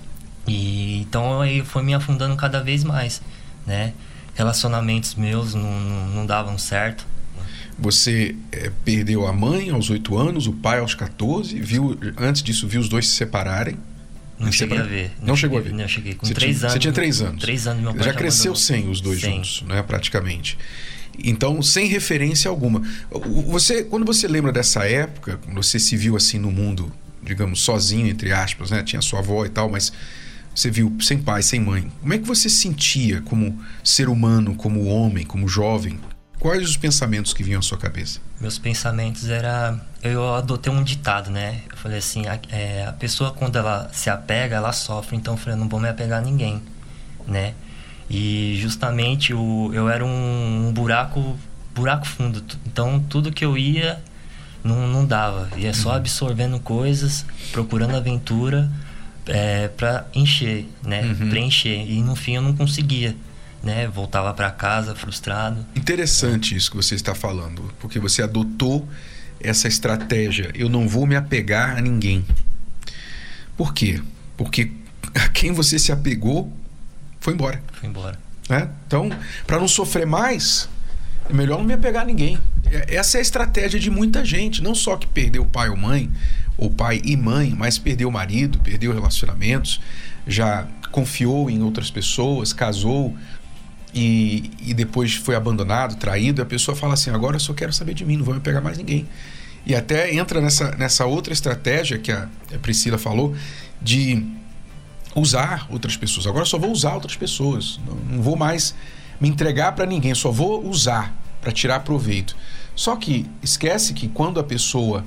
E 0.46 1.00
então 1.00 1.40
aí 1.40 1.62
foi 1.64 1.82
me 1.82 1.94
afundando 1.94 2.36
cada 2.36 2.62
vez 2.62 2.84
mais, 2.84 3.20
né? 3.66 3.92
Relacionamentos 4.34 5.14
meus 5.14 5.54
não, 5.54 5.80
não, 5.80 6.06
não 6.08 6.26
davam 6.26 6.56
certo. 6.58 7.06
Você 7.78 8.34
é, 8.52 8.70
perdeu 8.84 9.26
a 9.26 9.32
mãe 9.32 9.70
aos 9.70 9.90
8 9.90 10.16
anos, 10.16 10.46
o 10.46 10.52
pai 10.52 10.78
aos 10.78 10.94
14, 10.94 11.60
viu 11.60 11.98
antes 12.16 12.42
disso 12.42 12.66
viu 12.66 12.80
os 12.80 12.88
dois 12.88 13.06
se 13.08 13.16
separarem? 13.16 13.76
Não 14.38 14.52
cheguei 14.52 14.78
a 14.78 14.82
ver. 14.82 15.12
Não, 15.18 15.28
não 15.28 15.36
chegou 15.36 15.58
a 15.58 15.62
ver? 15.62 15.72
Não, 15.72 15.88
cheguei. 15.88 16.14
Com 16.14 16.26
3 16.26 16.62
anos. 16.62 16.72
Você 16.72 16.78
tinha 16.78 16.92
3 16.92 17.22
anos. 17.22 17.42
3 17.42 17.66
anos, 17.68 17.82
meu 17.82 17.94
pai 17.94 18.04
já, 18.04 18.12
cresceu 18.12 18.54
sem 18.54 18.88
os 18.88 19.00
dois 19.00 19.20
sem. 19.20 19.36
juntos, 19.36 19.62
né? 19.62 19.82
Praticamente. 19.82 20.58
Então, 21.18 21.62
sem 21.62 21.86
referência 21.86 22.48
alguma. 22.48 22.82
Você, 23.46 23.84
quando 23.84 24.04
você 24.04 24.28
lembra 24.28 24.52
dessa 24.52 24.84
época, 24.84 25.38
quando 25.44 25.62
você 25.62 25.78
se 25.78 25.96
viu 25.96 26.16
assim 26.16 26.38
no 26.38 26.50
mundo, 26.50 26.92
digamos, 27.22 27.60
sozinho, 27.62 28.06
entre 28.06 28.32
aspas, 28.32 28.70
né? 28.70 28.82
Tinha 28.82 29.02
sua 29.02 29.20
avó 29.20 29.44
e 29.44 29.48
tal, 29.48 29.70
mas 29.70 29.92
você 30.54 30.70
viu 30.70 30.96
sem 31.00 31.18
pai, 31.18 31.42
sem 31.42 31.60
mãe. 31.60 31.90
Como 32.00 32.14
é 32.14 32.18
que 32.18 32.26
você 32.26 32.48
sentia 32.48 33.20
como 33.22 33.58
ser 33.84 34.08
humano, 34.08 34.54
como 34.54 34.84
homem, 34.86 35.24
como 35.24 35.48
jovem? 35.48 35.98
Quais 36.38 36.62
os 36.62 36.76
pensamentos 36.76 37.32
que 37.32 37.42
vinham 37.42 37.58
à 37.58 37.62
sua 37.62 37.78
cabeça? 37.78 38.20
Meus 38.40 38.58
pensamentos 38.58 39.28
era 39.28 39.80
eu 40.02 40.34
adotei 40.34 40.72
um 40.72 40.82
ditado, 40.82 41.30
né? 41.30 41.62
Eu 41.70 41.76
falei 41.76 41.98
assim, 41.98 42.26
a, 42.26 42.38
é, 42.50 42.86
a 42.86 42.92
pessoa 42.92 43.32
quando 43.32 43.56
ela 43.56 43.90
se 43.92 44.08
apega, 44.08 44.56
ela 44.56 44.72
sofre. 44.72 45.16
Então 45.16 45.34
eu 45.34 45.38
falei, 45.38 45.58
não 45.58 45.68
vou 45.68 45.80
me 45.80 45.88
apegar 45.88 46.20
a 46.20 46.24
ninguém, 46.24 46.62
né? 47.26 47.54
E 48.08 48.56
justamente 48.60 49.34
o, 49.34 49.70
eu 49.74 49.88
era 49.88 50.04
um, 50.04 50.68
um 50.68 50.72
buraco, 50.72 51.36
buraco 51.74 52.06
fundo. 52.06 52.42
Então 52.66 53.00
tudo 53.08 53.32
que 53.32 53.44
eu 53.44 53.58
ia 53.58 54.02
não, 54.62 54.86
não 54.86 55.04
dava. 55.04 55.48
Ia 55.56 55.72
só 55.72 55.90
uhum. 55.90 55.96
absorvendo 55.96 56.60
coisas, 56.60 57.24
procurando 57.52 57.96
aventura 57.96 58.70
é, 59.26 59.68
para 59.68 60.06
encher, 60.14 60.66
né? 60.84 61.02
Uhum. 61.02 61.30
Preencher. 61.30 61.90
E 61.90 62.02
no 62.02 62.14
fim 62.16 62.36
eu 62.36 62.42
não 62.42 62.54
conseguia. 62.54 63.16
Né? 63.62 63.88
Voltava 63.88 64.32
para 64.32 64.50
casa 64.50 64.94
frustrado. 64.94 65.66
Interessante 65.74 66.54
isso 66.54 66.70
que 66.70 66.76
você 66.76 66.94
está 66.94 67.14
falando, 67.14 67.72
porque 67.80 67.98
você 67.98 68.22
adotou 68.22 68.88
essa 69.40 69.66
estratégia. 69.66 70.50
Eu 70.54 70.68
não 70.68 70.86
vou 70.86 71.06
me 71.06 71.16
apegar 71.16 71.76
a 71.76 71.80
ninguém. 71.80 72.24
Por 73.56 73.74
quê? 73.74 74.00
Porque 74.36 74.70
a 75.14 75.28
quem 75.28 75.52
você 75.52 75.78
se 75.78 75.90
apegou 75.90 76.52
foi 77.26 77.34
embora. 77.34 77.60
Foi 77.72 77.88
embora. 77.88 78.16
Né? 78.48 78.68
Então, 78.86 79.10
para 79.48 79.58
não 79.58 79.66
sofrer 79.66 80.06
mais, 80.06 80.68
é 81.28 81.32
melhor 81.32 81.58
não 81.58 81.64
me 81.64 81.72
apegar 81.72 82.04
a 82.04 82.06
ninguém. 82.06 82.38
É, 82.70 82.94
essa 82.94 83.16
é 83.16 83.18
a 83.18 83.22
estratégia 83.22 83.80
de 83.80 83.90
muita 83.90 84.24
gente, 84.24 84.62
não 84.62 84.76
só 84.76 84.96
que 84.96 85.08
perdeu 85.08 85.44
pai 85.44 85.68
ou 85.68 85.76
mãe, 85.76 86.08
ou 86.56 86.70
pai 86.70 87.02
e 87.04 87.16
mãe, 87.16 87.52
mas 87.58 87.78
perdeu 87.78 88.08
o 88.08 88.12
marido, 88.12 88.60
perdeu 88.60 88.92
relacionamentos, 88.94 89.80
já 90.24 90.68
confiou 90.92 91.50
em 91.50 91.64
outras 91.64 91.90
pessoas, 91.90 92.52
casou 92.52 93.12
e, 93.92 94.52
e 94.64 94.72
depois 94.72 95.16
foi 95.16 95.34
abandonado, 95.34 95.96
traído, 95.96 96.40
e 96.40 96.42
a 96.42 96.46
pessoa 96.46 96.76
fala 96.76 96.94
assim: 96.94 97.10
agora 97.10 97.34
eu 97.34 97.40
só 97.40 97.52
quero 97.52 97.72
saber 97.72 97.94
de 97.94 98.04
mim, 98.04 98.18
não 98.18 98.24
vou 98.24 98.34
me 98.34 98.40
pegar 98.40 98.60
mais 98.60 98.78
ninguém. 98.78 99.08
E 99.66 99.74
até 99.74 100.14
entra 100.14 100.40
nessa, 100.40 100.76
nessa 100.76 101.06
outra 101.06 101.32
estratégia 101.32 101.98
que 101.98 102.12
a, 102.12 102.28
a 102.54 102.58
Priscila 102.58 102.98
falou, 102.98 103.34
de 103.82 104.24
usar 105.16 105.66
outras 105.70 105.96
pessoas. 105.96 106.26
Agora 106.26 106.44
só 106.44 106.58
vou 106.58 106.70
usar 106.70 106.94
outras 106.94 107.16
pessoas, 107.16 107.80
não, 107.86 107.94
não 108.16 108.22
vou 108.22 108.36
mais 108.36 108.74
me 109.20 109.28
entregar 109.28 109.72
para 109.72 109.86
ninguém, 109.86 110.14
só 110.14 110.30
vou 110.30 110.64
usar 110.68 111.14
para 111.40 111.50
tirar 111.50 111.80
proveito. 111.80 112.36
Só 112.74 112.94
que 112.96 113.26
esquece 113.42 113.94
que 113.94 114.08
quando 114.08 114.38
a 114.38 114.44
pessoa 114.44 115.04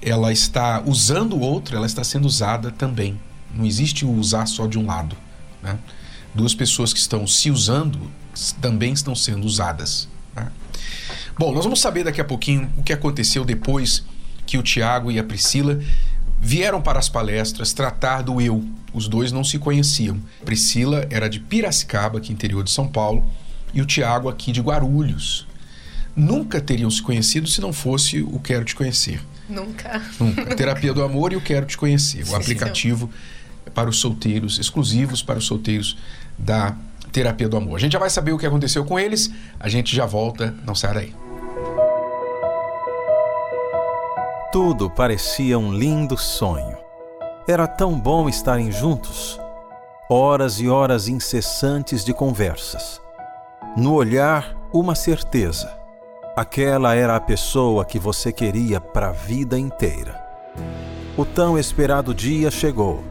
ela 0.00 0.32
está 0.32 0.82
usando 0.84 1.34
o 1.34 1.40
outro, 1.40 1.76
ela 1.76 1.86
está 1.86 2.02
sendo 2.02 2.26
usada 2.26 2.72
também. 2.72 3.18
Não 3.54 3.64
existe 3.64 4.04
o 4.04 4.10
usar 4.10 4.46
só 4.46 4.66
de 4.66 4.78
um 4.78 4.86
lado. 4.86 5.16
Né? 5.62 5.78
Duas 6.34 6.54
pessoas 6.54 6.92
que 6.92 6.98
estão 6.98 7.26
se 7.26 7.50
usando 7.50 8.10
também 8.60 8.92
estão 8.92 9.14
sendo 9.14 9.46
usadas. 9.46 10.08
Né? 10.34 10.50
Bom, 11.38 11.52
nós 11.54 11.62
vamos 11.62 11.80
saber 11.80 12.02
daqui 12.02 12.20
a 12.20 12.24
pouquinho 12.24 12.68
o 12.76 12.82
que 12.82 12.92
aconteceu 12.92 13.44
depois 13.44 14.04
que 14.44 14.58
o 14.58 14.62
Tiago 14.62 15.10
e 15.10 15.18
a 15.18 15.24
Priscila 15.24 15.80
vieram 16.42 16.82
para 16.82 16.98
as 16.98 17.08
palestras 17.08 17.72
tratar 17.72 18.22
do 18.22 18.40
eu. 18.40 18.64
Os 18.92 19.06
dois 19.06 19.30
não 19.30 19.44
se 19.44 19.58
conheciam. 19.58 20.20
Priscila 20.44 21.06
era 21.08 21.28
de 21.28 21.38
Piracicaba, 21.38 22.20
que 22.20 22.32
é 22.32 22.34
interior 22.34 22.64
de 22.64 22.70
São 22.70 22.88
Paulo, 22.88 23.24
e 23.72 23.80
o 23.80 23.86
Tiago 23.86 24.28
aqui 24.28 24.50
de 24.50 24.60
Guarulhos. 24.60 25.46
Nunca 26.14 26.60
teriam 26.60 26.90
se 26.90 27.00
conhecido 27.00 27.46
se 27.48 27.60
não 27.60 27.72
fosse 27.72 28.20
o 28.20 28.38
Quero 28.40 28.64
Te 28.64 28.74
Conhecer. 28.74 29.22
Nunca. 29.48 30.02
Nunca. 30.18 30.56
Terapia 30.56 30.92
do 30.92 31.02
Amor 31.02 31.32
e 31.32 31.36
o 31.36 31.40
Quero 31.40 31.64
Te 31.64 31.78
Conhecer. 31.78 32.28
O 32.28 32.34
aplicativo 32.34 33.08
para 33.72 33.88
os 33.88 33.98
solteiros, 33.98 34.58
exclusivos 34.58 35.22
para 35.22 35.38
os 35.38 35.46
solteiros 35.46 35.96
da 36.36 36.76
Terapia 37.12 37.48
do 37.48 37.56
Amor. 37.56 37.76
A 37.76 37.78
gente 37.78 37.92
já 37.92 37.98
vai 37.98 38.10
saber 38.10 38.32
o 38.32 38.38
que 38.38 38.44
aconteceu 38.44 38.84
com 38.84 38.98
eles. 38.98 39.30
A 39.60 39.68
gente 39.68 39.94
já 39.94 40.04
volta. 40.04 40.54
Não 40.66 40.74
sai 40.74 40.92
daí. 40.92 41.21
Tudo 44.52 44.88
parecia 44.90 45.58
um 45.58 45.72
lindo 45.72 46.16
sonho. 46.16 46.76
Era 47.48 47.66
tão 47.66 47.98
bom 47.98 48.28
estarem 48.28 48.70
juntos. 48.70 49.40
Horas 50.08 50.60
e 50.60 50.68
horas 50.68 51.08
incessantes 51.08 52.04
de 52.04 52.12
conversas. 52.12 53.00
No 53.76 53.94
olhar, 53.94 54.54
uma 54.72 54.94
certeza 54.94 55.82
Aquela 56.34 56.94
era 56.94 57.14
a 57.14 57.20
pessoa 57.20 57.84
que 57.84 57.98
você 57.98 58.32
queria 58.32 58.80
para 58.80 59.10
a 59.10 59.12
vida 59.12 59.58
inteira. 59.58 60.18
O 61.14 61.26
tão 61.26 61.58
esperado 61.58 62.14
dia 62.14 62.50
chegou, 62.50 63.04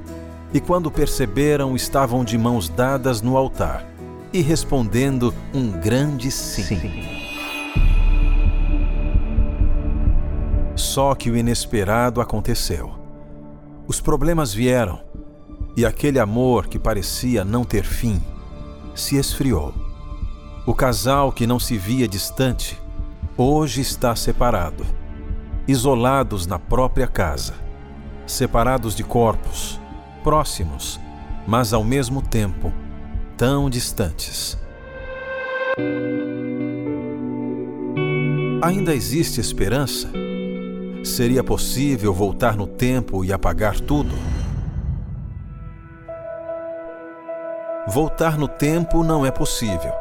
e 0.51 0.59
quando 0.59 0.89
perceberam, 0.89 1.75
estavam 1.75 2.25
de 2.25 2.35
mãos 2.35 2.67
dadas 2.67 3.21
no 3.21 3.37
altar 3.37 3.85
e 4.33 4.41
respondendo 4.41 5.31
um 5.53 5.69
grande 5.69 6.31
sim. 6.31 6.63
sim. 6.63 7.20
Só 10.91 11.15
que 11.15 11.31
o 11.31 11.37
inesperado 11.37 12.19
aconteceu. 12.19 12.91
Os 13.87 14.01
problemas 14.01 14.53
vieram 14.53 14.99
e 15.77 15.85
aquele 15.85 16.19
amor 16.19 16.67
que 16.67 16.77
parecia 16.77 17.45
não 17.45 17.63
ter 17.63 17.85
fim 17.85 18.21
se 18.93 19.15
esfriou. 19.15 19.73
O 20.65 20.75
casal 20.75 21.31
que 21.31 21.47
não 21.47 21.59
se 21.59 21.77
via 21.77 22.09
distante 22.09 22.77
hoje 23.37 23.79
está 23.79 24.13
separado, 24.17 24.85
isolados 25.65 26.45
na 26.45 26.59
própria 26.59 27.07
casa, 27.07 27.53
separados 28.27 28.93
de 28.93 29.05
corpos, 29.05 29.79
próximos, 30.25 30.99
mas 31.47 31.71
ao 31.71 31.85
mesmo 31.85 32.21
tempo 32.21 32.69
tão 33.37 33.69
distantes. 33.69 34.57
Ainda 38.61 38.93
existe 38.93 39.39
esperança? 39.39 40.20
Seria 41.03 41.43
possível 41.43 42.13
voltar 42.13 42.55
no 42.55 42.67
tempo 42.67 43.25
e 43.25 43.33
apagar 43.33 43.79
tudo? 43.79 44.15
Voltar 47.87 48.37
no 48.37 48.47
tempo 48.47 49.03
não 49.03 49.25
é 49.25 49.31
possível, 49.31 49.91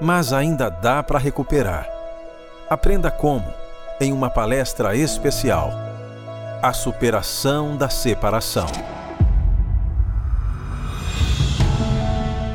mas 0.00 0.32
ainda 0.32 0.70
dá 0.70 1.02
para 1.02 1.18
recuperar 1.18 2.00
Aprenda 2.70 3.10
como 3.10 3.52
em 4.00 4.12
uma 4.12 4.30
palestra 4.30 4.94
especial. 4.94 5.72
A 6.62 6.72
superação 6.72 7.76
da 7.76 7.88
separação. 7.88 8.68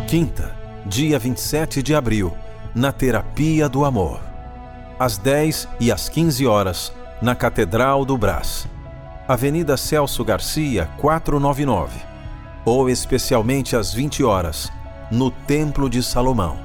Quinta, 0.08 0.56
dia 0.86 1.20
27 1.20 1.84
de 1.84 1.94
abril, 1.94 2.34
na 2.74 2.94
Terapia 2.94 3.68
do 3.68 3.84
Amor. 3.84 4.22
Às 4.98 5.18
10 5.18 5.68
e 5.82 5.92
às 5.92 6.08
15 6.08 6.48
horas, 6.48 6.94
na 7.22 7.36
Catedral 7.36 8.05
do 8.05 8.17
Brás. 8.17 8.67
Avenida 9.27 9.77
Celso 9.77 10.24
Garcia, 10.24 10.89
499. 10.98 12.00
Ou 12.63 12.89
especialmente 12.89 13.75
às 13.75 13.93
20 13.93 14.24
horas, 14.24 14.72
no 15.12 15.31
Templo 15.31 15.89
de 15.89 16.01
Salomão. 16.03 16.57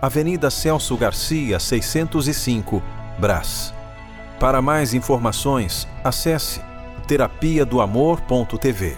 Avenida 0.00 0.50
Celso 0.50 0.96
Garcia, 0.96 1.58
605, 1.58 2.82
Brás. 3.18 3.74
Para 4.38 4.62
mais 4.62 4.94
informações, 4.94 5.88
acesse 6.04 6.60
terapia 7.06 7.64
do 7.64 7.80
amor.tv 7.80 8.96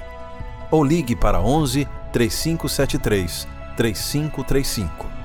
ou 0.70 0.84
ligue 0.84 1.16
para 1.16 1.40
11 1.40 1.88
3573 2.12 3.48
3535. 3.76 5.19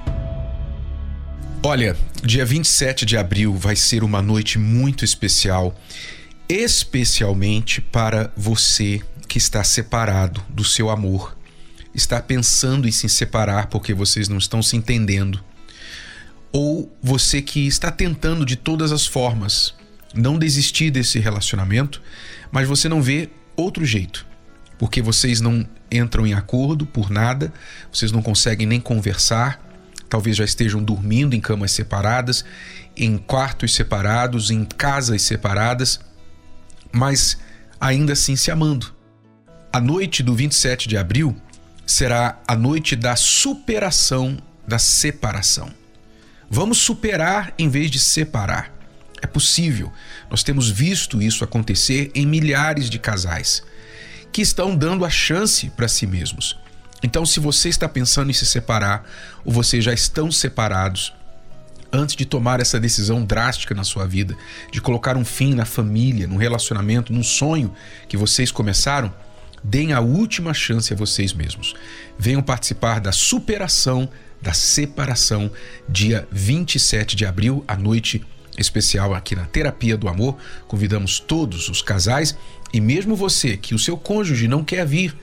Olha, 1.68 1.98
dia 2.22 2.46
27 2.46 3.08
de 3.08 3.18
abril 3.18 3.56
vai 3.56 3.76
ser 3.76 4.04
uma 4.04 4.22
noite 4.22 4.60
muito 4.60 5.04
especial, 5.04 5.76
especialmente 6.48 7.82
para 7.82 8.32
você 8.38 9.02
que 9.28 9.40
está 9.40 9.64
separado 9.64 10.44
do 10.48 10.64
seu 10.64 10.92
amor, 10.92 11.36
está 11.92 12.22
pensando 12.22 12.88
em 12.88 12.92
se 12.92 13.10
separar 13.10 13.66
porque 13.66 13.96
vocês 13.96 14.30
não 14.30 14.38
estão 14.38 14.62
se 14.62 14.78
entendendo 14.78 15.44
ou 16.52 16.96
você 17.02 17.42
que 17.42 17.66
está 17.66 17.90
tentando 17.90 18.46
de 18.46 18.56
todas 18.56 18.92
as 18.92 19.08
formas 19.08 19.74
não 20.14 20.38
desistir 20.38 20.92
desse 20.92 21.18
relacionamento, 21.18 22.00
mas 22.52 22.68
você 22.68 22.88
não 22.88 23.02
vê 23.02 23.28
outro 23.56 23.84
jeito, 23.84 24.24
porque 24.78 25.02
vocês 25.02 25.42
não 25.42 25.68
entram 25.92 26.28
em 26.28 26.36
acordo 26.36 26.86
por 26.86 27.10
nada, 27.10 27.52
vocês 27.92 28.12
não 28.12 28.22
conseguem 28.22 28.68
nem 28.68 28.80
conversar, 28.80 29.65
talvez 30.10 30.38
já 30.38 30.46
estejam 30.46 30.84
dormindo 30.84 31.36
em 31.36 31.42
camas 31.42 31.72
separadas, 31.72 32.46
em 32.96 33.18
quartos 33.18 33.74
separados, 33.74 34.52
em 34.52 34.64
casas 34.64 35.22
separadas, 35.22 36.00
mas 36.92 37.38
ainda 37.80 38.14
assim 38.14 38.36
se 38.36 38.52
amando. 38.52 38.94
A 39.72 39.82
noite 39.82 40.24
do 40.24 40.34
27 40.34 40.88
de 40.88 40.98
abril 40.98 41.36
será 41.86 42.40
a 42.48 42.56
noite 42.56 42.96
da 42.96 43.16
superação 43.16 44.38
da 44.68 44.80
separação. 44.80 45.72
Vamos 46.50 46.78
superar 46.78 47.54
em 47.58 47.70
vez 47.70 47.92
de 47.92 48.00
separar. 48.00 48.74
É 49.22 49.28
possível. 49.28 49.92
Nós 50.30 50.44
temos 50.44 50.70
visto 50.70 51.22
isso 51.22 51.44
acontecer 51.44 52.12
em 52.16 52.26
milhares 52.26 52.90
de 52.90 53.00
casais 53.00 53.64
que 54.32 54.42
estão 54.42 54.76
dando 54.76 55.06
a 55.06 55.10
chance 55.10 55.70
para 55.70 55.88
si 55.88 56.06
mesmos. 56.06 56.60
Então, 57.04 57.26
se 57.26 57.40
você 57.40 57.70
está 57.70 57.88
pensando 57.88 58.30
em 58.30 58.34
se 58.34 58.46
separar 58.46 59.08
ou 59.44 59.52
vocês 59.52 59.84
já 59.84 59.94
estão 59.94 60.32
separados, 60.32 61.14
antes 61.92 62.16
de 62.16 62.26
tomar 62.26 62.60
essa 62.60 62.80
decisão 62.80 63.24
drástica 63.24 63.76
na 63.76 63.84
sua 63.84 64.08
vida, 64.08 64.36
de 64.72 64.82
colocar 64.82 65.16
um 65.16 65.26
fim 65.26 65.54
na 65.54 65.66
família, 65.66 66.28
num 66.28 66.38
relacionamento, 66.38 67.14
num 67.14 67.24
sonho 67.24 67.74
que 68.08 68.18
vocês 68.18 68.52
começaram, 68.52 69.14
deem 69.64 69.94
a 69.94 70.00
última 70.00 70.54
chance 70.54 70.94
a 70.94 70.96
vocês 70.96 71.34
mesmos. 71.34 71.74
Venham 72.18 72.42
participar 72.42 73.00
da 73.00 73.12
superação 73.12 74.10
da 74.46 74.54
separação, 74.54 75.52
dia 75.90 76.28
27 76.32 77.16
de 77.16 77.26
abril, 77.26 77.64
à 77.68 77.76
noite 77.76 78.24
especial 78.60 79.14
aqui 79.14 79.36
na 79.36 79.46
Terapia 79.46 79.98
do 79.98 80.08
Amor. 80.08 80.38
Convidamos 80.68 81.20
todos 81.20 81.68
os 81.68 81.82
casais 81.82 82.38
e 82.72 82.80
mesmo 82.80 83.16
você 83.16 83.58
que 83.58 83.74
o 83.74 83.80
seu 83.80 83.98
cônjuge 83.98 84.48
não 84.48 84.64
quer 84.64 84.86
vir, 84.86 85.16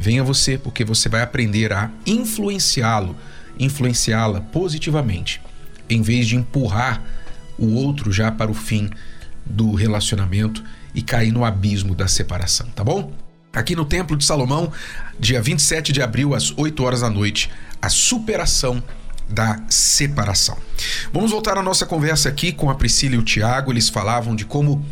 venha 0.00 0.24
você, 0.24 0.56
porque 0.56 0.82
você 0.82 1.10
vai 1.10 1.20
aprender 1.20 1.74
a 1.74 1.90
influenciá-lo, 2.06 3.14
influenciá-la 3.58 4.40
positivamente, 4.40 5.42
em 5.90 6.00
vez 6.00 6.26
de 6.26 6.36
empurrar 6.36 7.02
o 7.58 7.74
outro 7.74 8.10
já 8.10 8.32
para 8.32 8.50
o 8.50 8.54
fim 8.54 8.88
do 9.44 9.74
relacionamento 9.74 10.64
e 10.94 11.02
cair 11.02 11.30
no 11.30 11.44
abismo 11.44 11.94
da 11.94 12.08
separação, 12.08 12.66
tá 12.68 12.82
bom? 12.82 13.12
Aqui 13.52 13.76
no 13.76 13.84
Templo 13.84 14.16
de 14.16 14.24
Salomão, 14.24 14.72
dia 15.18 15.42
27 15.42 15.92
de 15.92 16.00
abril, 16.00 16.34
às 16.34 16.50
8 16.56 16.82
horas 16.82 17.02
da 17.02 17.10
noite, 17.10 17.50
a 17.82 17.90
superação 17.90 18.82
da 19.28 19.60
separação. 19.68 20.56
Vamos 21.12 21.30
voltar 21.30 21.58
à 21.58 21.62
nossa 21.62 21.84
conversa 21.84 22.30
aqui 22.30 22.52
com 22.52 22.70
a 22.70 22.74
Priscila 22.74 23.16
e 23.16 23.18
o 23.18 23.22
Tiago. 23.22 23.70
Eles 23.70 23.90
falavam 23.90 24.34
de 24.34 24.46
como 24.46 24.84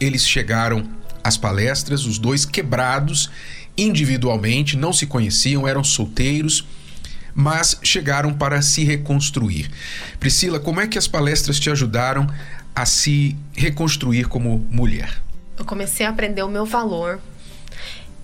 eles 0.00 0.26
chegaram 0.26 0.88
às 1.22 1.36
palestras, 1.36 2.04
os 2.04 2.18
dois 2.18 2.44
quebrados 2.44 3.30
individualmente, 3.76 4.76
não 4.76 4.92
se 4.92 5.06
conheciam, 5.06 5.66
eram 5.66 5.84
solteiros, 5.84 6.66
mas 7.34 7.78
chegaram 7.82 8.32
para 8.32 8.62
se 8.62 8.82
reconstruir. 8.84 9.70
Priscila, 10.18 10.58
como 10.58 10.80
é 10.80 10.86
que 10.86 10.96
as 10.96 11.06
palestras 11.06 11.60
te 11.60 11.70
ajudaram 11.70 12.26
a 12.74 12.86
se 12.86 13.36
reconstruir 13.54 14.26
como 14.26 14.66
mulher? 14.70 15.22
Eu 15.58 15.64
comecei 15.64 16.06
a 16.06 16.10
aprender 16.10 16.42
o 16.42 16.48
meu 16.48 16.64
valor, 16.64 17.20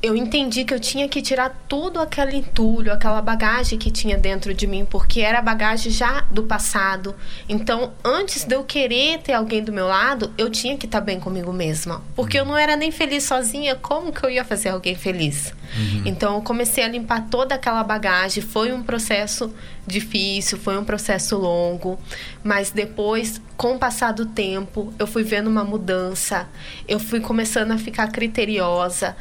eu 0.02 0.16
entendi 0.16 0.64
que 0.64 0.74
eu 0.74 0.80
tinha 0.80 1.08
que 1.08 1.22
tirar 1.22 1.64
todo 1.68 2.00
aquele 2.00 2.36
entulho, 2.36 2.92
aquela 2.92 3.22
bagagem 3.22 3.78
que 3.78 3.88
tinha 3.88 4.18
dentro 4.18 4.52
de 4.52 4.66
mim, 4.66 4.84
porque 4.84 5.20
era 5.20 5.40
bagagem 5.40 5.92
já 5.92 6.22
do 6.22 6.42
passado. 6.42 7.14
Então, 7.48 7.92
antes 8.02 8.44
de 8.44 8.56
eu 8.56 8.64
querer 8.64 9.18
ter 9.18 9.32
alguém 9.32 9.62
do 9.62 9.72
meu 9.72 9.86
lado, 9.86 10.32
eu 10.36 10.50
tinha 10.50 10.76
que 10.76 10.86
estar 10.86 11.00
bem 11.00 11.20
comigo 11.20 11.52
mesma. 11.52 12.02
Porque 12.16 12.36
eu 12.36 12.44
não 12.44 12.58
era 12.58 12.74
nem 12.74 12.90
feliz 12.90 13.22
sozinha, 13.22 13.76
como 13.76 14.12
que 14.12 14.26
eu 14.26 14.30
ia 14.30 14.44
fazer 14.44 14.70
alguém 14.70 14.96
feliz? 14.96 15.54
Uhum. 15.76 16.02
Então, 16.04 16.34
eu 16.34 16.42
comecei 16.42 16.82
a 16.82 16.88
limpar 16.88 17.28
toda 17.30 17.54
aquela 17.54 17.84
bagagem. 17.84 18.42
Foi 18.42 18.72
um 18.72 18.82
processo 18.82 19.54
difícil, 19.86 20.58
foi 20.58 20.76
um 20.76 20.84
processo 20.84 21.36
longo, 21.36 21.98
mas 22.42 22.70
depois, 22.70 23.40
com 23.56 23.76
o 23.76 23.78
passar 23.78 24.12
do 24.12 24.26
tempo, 24.26 24.92
eu 24.98 25.06
fui 25.06 25.22
vendo 25.22 25.48
uma 25.48 25.64
mudança, 25.64 26.48
eu 26.88 26.98
fui 26.98 27.20
começando 27.20 27.70
a 27.72 27.78
ficar 27.78 28.08
criteriosa 28.08 29.16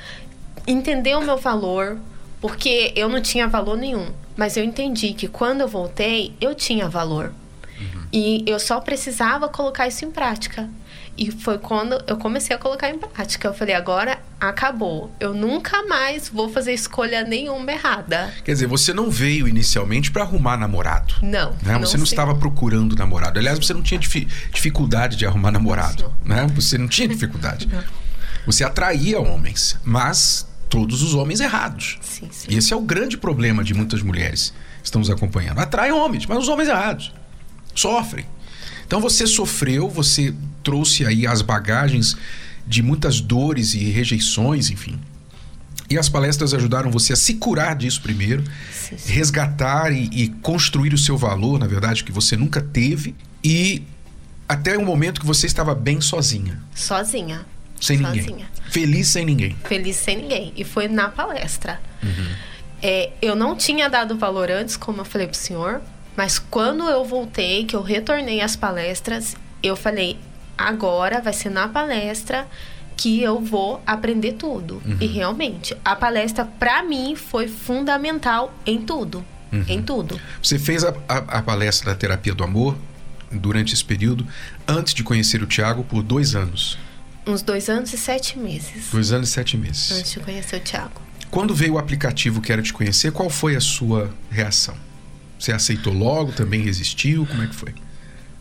entender 0.68 1.16
o 1.16 1.22
meu 1.22 1.38
valor, 1.38 1.98
porque 2.40 2.94
eu 2.96 3.10
não 3.10 3.22
tinha 3.22 3.48
valor 3.48 3.78
nenhum. 3.78 4.12
Mas 4.36 4.58
eu 4.58 4.64
entendi 4.64 5.14
que 5.14 5.28
quando 5.28 5.62
eu 5.62 5.68
voltei, 5.68 6.34
eu 6.40 6.56
tinha 6.56 6.88
valor. 6.88 7.34
Uhum. 7.80 8.04
E 8.12 8.44
eu 8.48 8.60
só 8.60 8.80
precisava 8.80 9.48
colocar 9.48 9.88
isso 9.88 10.06
em 10.06 10.12
prática. 10.12 10.70
E 11.18 11.30
foi 11.30 11.58
quando 11.58 12.02
eu 12.08 12.18
comecei 12.18 12.56
a 12.56 12.60
colocar 12.60 12.90
em 12.90 12.98
prática. 12.98 13.48
Eu 13.48 13.54
falei, 13.54 13.76
agora 13.76 14.20
acabou. 14.40 15.12
Eu 15.20 15.34
nunca 15.34 15.84
mais 15.86 16.30
vou 16.30 16.50
fazer 16.50 16.74
escolha 16.74 17.24
nenhuma 17.24 17.72
errada. 17.72 18.34
Quer 18.44 18.54
dizer, 18.54 18.68
você 18.68 18.94
não 18.94 19.10
veio 19.12 19.48
inicialmente 19.48 20.10
para 20.10 20.24
arrumar 20.24 20.58
namorado. 20.58 21.14
Não. 21.22 21.52
Né? 21.62 21.78
Você 21.80 21.98
não, 21.98 22.06
estava 22.06 22.34
procurando 22.34 22.96
namorado. 22.96 23.38
Aliás, 23.38 23.60
você 23.60 23.74
não 23.74 23.84
tinha 23.84 24.00
dificuldade 24.00 25.18
de 25.18 25.26
arrumar 25.26 25.52
namorado. 25.52 26.12
Né? 26.24 26.48
Você 26.56 26.78
não 26.78 26.88
tinha 26.88 27.08
dificuldade. 27.08 27.68
Não. 27.68 27.84
Você 28.46 28.64
atraía 28.64 29.20
homens, 29.20 29.78
mas 29.84 30.48
todos 30.72 31.04
os 31.04 31.14
homens 31.14 31.42
errados. 31.42 32.00
Sim, 32.02 32.30
sim. 32.32 32.48
E 32.50 32.58
esse 32.58 32.74
é 32.74 32.76
o 32.76 32.82
grande 32.82 33.18
problema 33.18 33.62
de 33.62 33.74
muitas 33.74 34.02
mulheres 34.02 34.54
que 34.80 34.86
estão 34.86 35.00
nos 35.00 35.10
acompanhando. 35.10 35.60
Atraem 35.60 35.92
homens, 35.92 36.26
mas 36.26 36.40
os 36.40 36.48
homens 36.48 36.70
errados. 36.70 37.14
Sofrem. 37.76 38.26
Então 38.88 39.02
você 39.02 39.28
sofreu, 39.28 39.90
você 39.90 40.34
trouxe 40.64 41.06
aí 41.06 41.28
as 41.28 41.42
bagagens 41.42 42.16
de 42.66 42.82
muitas 42.82 43.20
dores 43.20 43.74
e 43.74 43.80
rejeições, 43.90 44.70
enfim. 44.70 44.98
E 45.90 45.98
as 45.98 46.08
palestras 46.08 46.54
ajudaram 46.54 46.90
você 46.90 47.12
a 47.12 47.18
se 47.18 47.34
curar 47.34 47.76
disso 47.76 48.02
primeiro, 48.02 48.44
sim, 48.72 48.96
resgatar 49.12 49.92
e, 49.92 50.10
e 50.14 50.30
construir 50.42 50.94
o 50.94 50.98
seu 50.98 51.18
valor, 51.18 51.60
na 51.60 51.68
verdade, 51.68 52.06
que 52.06 52.14
você 52.14 52.38
nunca 52.38 52.62
teve, 52.62 53.14
e 53.44 53.84
até 54.48 54.78
o 54.78 54.86
momento 54.86 55.20
que 55.20 55.28
você 55.28 55.48
estava 55.48 55.76
bem 55.76 56.00
sozinha. 56.00 56.62
Sozinha. 56.74 57.46
Sem 57.82 58.00
sozinha. 58.00 58.24
ninguém. 58.24 58.46
Feliz 58.70 59.08
sem 59.08 59.26
ninguém. 59.26 59.56
Feliz 59.66 59.96
sem 59.98 60.18
ninguém. 60.18 60.54
E 60.56 60.64
foi 60.64 60.88
na 60.88 61.10
palestra. 61.10 61.82
Uhum. 62.02 62.36
É, 62.82 63.12
eu 63.22 63.36
não 63.36 63.56
tinha 63.56 63.90
dado 63.90 64.18
valor 64.18 64.50
antes, 64.50 64.78
como 64.78 65.02
eu 65.02 65.06
falei 65.06 65.28
pro 65.28 65.36
senhor, 65.36 65.82
mas 66.16 66.40
quando 66.40 66.84
eu 66.84 67.04
voltei, 67.04 67.66
que 67.66 67.76
eu 67.76 67.82
retornei 67.82 68.42
às 68.42 68.56
palestras, 68.56 69.36
eu 69.62 69.76
falei: 69.76 70.18
agora 70.58 71.22
vai 71.22 71.34
ser 71.34 71.50
na 71.50 71.68
palestra 71.68 72.48
que 72.96 73.22
eu 73.22 73.40
vou 73.40 73.82
aprender 73.86 74.34
tudo. 74.34 74.82
Uhum. 74.86 74.98
E 75.02 75.08
realmente, 75.08 75.76
a 75.84 75.96
palestra 75.96 76.46
para 76.46 76.84
mim 76.84 77.16
foi 77.16 77.48
fundamental 77.48 78.54
em 78.66 78.82
tudo. 78.82 79.26
Uhum. 79.52 79.66
Em 79.68 79.82
tudo. 79.82 80.20
Você 80.42 80.58
fez 80.58 80.84
a, 80.84 80.94
a, 81.10 81.18
a, 81.18 81.42
palestra 81.42 81.92
da 81.92 81.98
terapia 81.98 82.34
do 82.34 82.44
amor 82.44 82.78
durante 83.30 83.74
esse 83.74 83.84
período, 83.84 84.26
antes 84.68 84.94
de 84.94 85.04
conhecer 85.04 85.44
o 85.44 85.48
Tiago, 85.48 85.84
por 85.84 86.02
dois 86.02 86.36
anos. 86.36 86.78
Uns 87.26 87.42
dois 87.42 87.70
anos 87.70 87.94
e 87.94 87.98
sete 87.98 88.38
meses. 88.38 88.90
Dois 88.92 89.12
anos 89.12 89.30
e 89.30 89.32
sete 89.32 89.58
meses. 89.58 89.92
Antes 89.92 90.12
de 90.12 90.20
conhecer 90.20 90.58
o 90.58 90.60
Thiago. 90.60 91.02
Quando 91.30 91.56
veio 91.56 91.74
o 91.74 91.78
aplicativo 91.78 92.42
Quero 92.42 92.62
Te 92.62 92.74
Conhecer, 92.74 93.12
qual 93.12 93.30
foi 93.30 93.56
a 93.56 93.62
sua 93.62 94.14
reação? 94.30 94.76
Você 95.40 95.52
aceitou 95.52 95.94
logo, 95.94 96.32
também 96.34 96.62
resistiu? 96.62 97.26
Como 97.26 97.42
é 97.42 97.48
que 97.48 97.56
foi? 97.56 97.74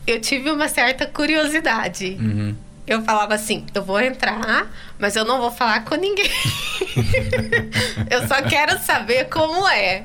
Eu 0.06 0.20
tive 0.20 0.50
uma 0.50 0.68
certa 0.68 1.06
curiosidade. 1.06 2.16
Uhum 2.18 2.56
eu 2.90 3.02
falava 3.02 3.34
assim: 3.34 3.64
eu 3.72 3.84
vou 3.84 4.00
entrar, 4.00 4.68
mas 4.98 5.14
eu 5.14 5.24
não 5.24 5.40
vou 5.40 5.52
falar 5.52 5.84
com 5.84 5.94
ninguém. 5.94 6.28
eu 8.10 8.26
só 8.26 8.42
quero 8.42 8.78
saber 8.80 9.26
como 9.26 9.66
é. 9.68 10.02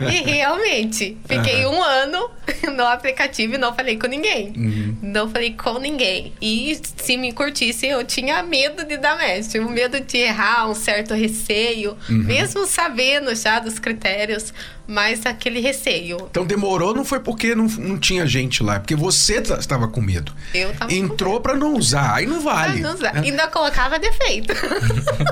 e 0.00 0.20
realmente, 0.20 1.16
fiquei 1.26 1.64
uhum. 1.64 1.78
um 1.78 1.82
ano 1.82 2.30
no 2.74 2.84
aplicativo 2.84 3.54
e 3.54 3.58
não 3.58 3.74
falei 3.74 3.96
com 3.98 4.06
ninguém. 4.06 4.52
Uhum. 4.56 4.96
Não 5.02 5.30
falei 5.30 5.54
com 5.54 5.78
ninguém. 5.78 6.32
E 6.40 6.78
se 6.96 7.16
me 7.16 7.32
curtisse, 7.32 7.86
eu 7.86 8.04
tinha 8.04 8.42
medo 8.42 8.84
de 8.84 8.96
dar 8.96 9.16
match, 9.16 9.54
um 9.56 9.70
medo 9.70 10.00
de 10.00 10.18
errar, 10.18 10.68
um 10.68 10.74
certo 10.74 11.14
receio, 11.14 11.96
uhum. 12.08 12.24
mesmo 12.24 12.66
sabendo 12.66 13.34
já 13.34 13.58
dos 13.58 13.78
critérios 13.78 14.52
mas 14.86 15.24
aquele 15.24 15.60
receio. 15.60 16.18
Então 16.30 16.44
demorou, 16.44 16.94
não 16.94 17.04
foi 17.04 17.20
porque 17.20 17.54
não, 17.54 17.66
não 17.66 17.98
tinha 17.98 18.26
gente 18.26 18.62
lá, 18.62 18.76
é 18.76 18.78
porque 18.78 18.94
você 18.94 19.38
estava 19.38 19.88
com 19.88 20.00
medo. 20.00 20.32
Eu 20.52 20.72
tava 20.74 20.92
Entrou 20.92 21.40
para 21.40 21.56
não 21.56 21.74
usar, 21.74 22.14
aí 22.14 22.26
não 22.26 22.40
vale. 22.40 22.80
Não 22.80 22.94
usar. 22.94 23.14
Né? 23.14 23.22
Ainda 23.24 23.48
colocava 23.48 23.98
defeito. 23.98 24.52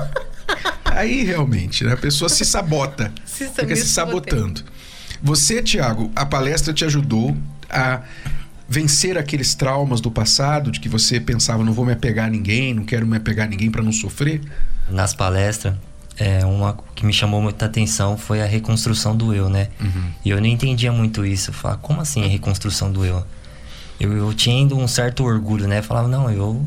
aí 0.85 1.23
realmente, 1.23 1.83
né? 1.83 1.93
a 1.93 1.97
pessoa 1.97 2.29
se 2.29 2.43
sabota, 2.45 3.13
se 3.25 3.47
fica 3.47 3.75
se 3.75 3.87
sabotando. 3.87 4.63
Você, 5.23 5.63
Tiago, 5.63 6.11
a 6.13 6.25
palestra 6.25 6.73
te 6.73 6.83
ajudou 6.83 7.33
a 7.69 8.01
vencer 8.67 9.17
aqueles 9.17 9.55
traumas 9.55 10.01
do 10.01 10.11
passado, 10.11 10.69
de 10.69 10.81
que 10.81 10.89
você 10.89 11.17
pensava, 11.17 11.63
não 11.63 11.71
vou 11.71 11.85
me 11.85 11.93
apegar 11.93 12.27
a 12.27 12.29
ninguém, 12.29 12.73
não 12.73 12.83
quero 12.83 13.07
me 13.07 13.15
apegar 13.15 13.47
a 13.47 13.49
ninguém 13.49 13.71
para 13.71 13.81
não 13.81 13.93
sofrer? 13.93 14.41
Nas 14.89 15.13
palestras, 15.13 15.75
é, 16.17 16.45
uma 16.45 16.77
que 16.93 17.05
me 17.05 17.13
chamou 17.13 17.41
muita 17.41 17.65
atenção 17.65 18.17
foi 18.17 18.41
a 18.41 18.45
reconstrução 18.45 19.15
do 19.15 19.33
eu, 19.33 19.49
né? 19.49 19.69
Uhum. 19.79 20.11
E 20.25 20.29
eu 20.29 20.41
não 20.41 20.47
entendia 20.47 20.91
muito 20.91 21.25
isso. 21.25 21.51
Eu 21.51 21.53
falava, 21.53 21.79
como 21.79 22.01
assim 22.01 22.25
a 22.25 22.27
reconstrução 22.27 22.91
do 22.91 23.05
eu? 23.05 23.25
Eu, 23.99 24.11
eu 24.11 24.33
tinha 24.33 24.75
um 24.75 24.87
certo 24.89 25.23
orgulho, 25.23 25.69
né? 25.69 25.79
Eu 25.79 25.83
falava, 25.83 26.09
não, 26.09 26.29
eu 26.29 26.65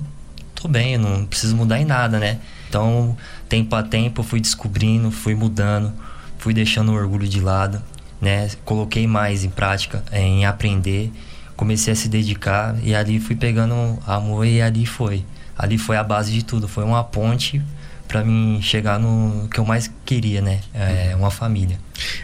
tô 0.54 0.66
bem, 0.66 0.94
eu 0.94 1.00
não 1.00 1.26
preciso 1.26 1.54
mudar 1.54 1.78
em 1.78 1.84
nada, 1.84 2.18
né? 2.18 2.38
Então, 2.68 3.14
tempo 3.50 3.76
a 3.76 3.82
tempo, 3.82 4.20
eu 4.20 4.24
fui 4.24 4.40
descobrindo, 4.40 5.10
fui 5.10 5.34
mudando, 5.34 5.92
fui 6.38 6.54
deixando 6.54 6.92
o 6.92 6.94
orgulho 6.94 7.28
de 7.28 7.40
lado, 7.40 7.82
né? 8.20 8.48
Coloquei 8.64 9.06
mais 9.06 9.44
em 9.44 9.50
prática, 9.50 10.02
é, 10.10 10.20
em 10.20 10.44
aprender, 10.46 11.12
comecei 11.56 11.92
a 11.92 11.96
se 11.96 12.08
dedicar 12.08 12.76
e 12.82 12.94
ali 12.94 13.18
fui 13.18 13.36
pegando 13.36 13.98
amor 14.06 14.46
e 14.46 14.60
ali 14.60 14.86
foi. 14.86 15.24
Ali 15.56 15.78
foi 15.78 15.96
a 15.96 16.04
base 16.04 16.32
de 16.32 16.44
tudo, 16.44 16.68
foi 16.68 16.84
uma 16.84 17.02
ponte 17.02 17.62
para 18.06 18.22
mim 18.22 18.60
chegar 18.62 18.98
no 18.98 19.48
que 19.48 19.58
eu 19.58 19.64
mais 19.64 19.90
queria, 20.04 20.40
né? 20.40 20.60
É 20.72 21.14
uma 21.16 21.30
família. 21.30 21.78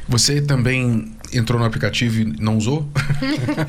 Você 0.09 0.41
também 0.41 1.13
entrou 1.33 1.59
no 1.59 1.67
aplicativo 1.67 2.21
e 2.21 2.25
não 2.25 2.57
usou? 2.57 2.89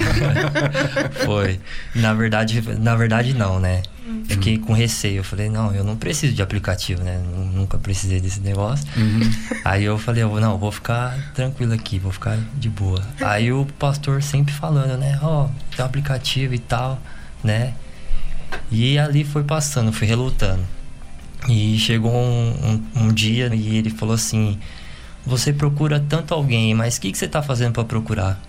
Foi. 1.25 1.59
Na 1.95 2.13
verdade, 2.13 2.61
na 2.79 2.95
verdade 2.95 3.33
não, 3.33 3.59
né? 3.59 3.81
Uhum. 4.05 4.23
Fiquei 4.27 4.57
com 4.57 4.73
receio. 4.73 5.17
Eu 5.17 5.23
falei, 5.23 5.49
não, 5.49 5.73
eu 5.73 5.83
não 5.83 5.95
preciso 5.95 6.33
de 6.33 6.41
aplicativo, 6.41 7.03
né? 7.03 7.21
Nunca 7.53 7.77
precisei 7.77 8.19
desse 8.19 8.39
negócio. 8.41 8.85
Uhum. 8.97 9.21
Aí 9.63 9.83
eu 9.83 9.97
falei, 9.97 10.23
eu, 10.23 10.39
não, 10.39 10.57
vou 10.57 10.71
ficar 10.71 11.17
tranquilo 11.33 11.73
aqui, 11.73 11.99
vou 11.99 12.11
ficar 12.11 12.37
de 12.55 12.69
boa. 12.69 13.01
Aí 13.21 13.51
o 13.51 13.65
pastor 13.79 14.21
sempre 14.21 14.53
falando, 14.53 14.97
né? 14.97 15.19
Ó, 15.21 15.45
oh, 15.45 15.75
tem 15.75 15.83
um 15.83 15.87
aplicativo 15.87 16.53
e 16.53 16.59
tal, 16.59 17.01
né? 17.43 17.73
E 18.71 18.97
ali 18.99 19.23
foi 19.23 19.43
passando, 19.43 19.91
fui 19.91 20.07
relutando. 20.07 20.63
E 21.47 21.77
chegou 21.77 22.13
um, 22.13 22.81
um, 22.95 23.03
um, 23.03 23.13
dia 23.13 23.53
e 23.53 23.77
ele 23.77 23.89
falou 23.89 24.15
assim: 24.15 24.57
Você 25.25 25.53
procura 25.53 25.99
tanto 25.99 26.33
alguém, 26.33 26.73
mas 26.73 26.97
o 26.97 27.01
que, 27.01 27.11
que 27.11 27.17
você 27.17 27.25
está 27.25 27.41
fazendo 27.41 27.73
para 27.73 27.83
procurar? 27.85 28.41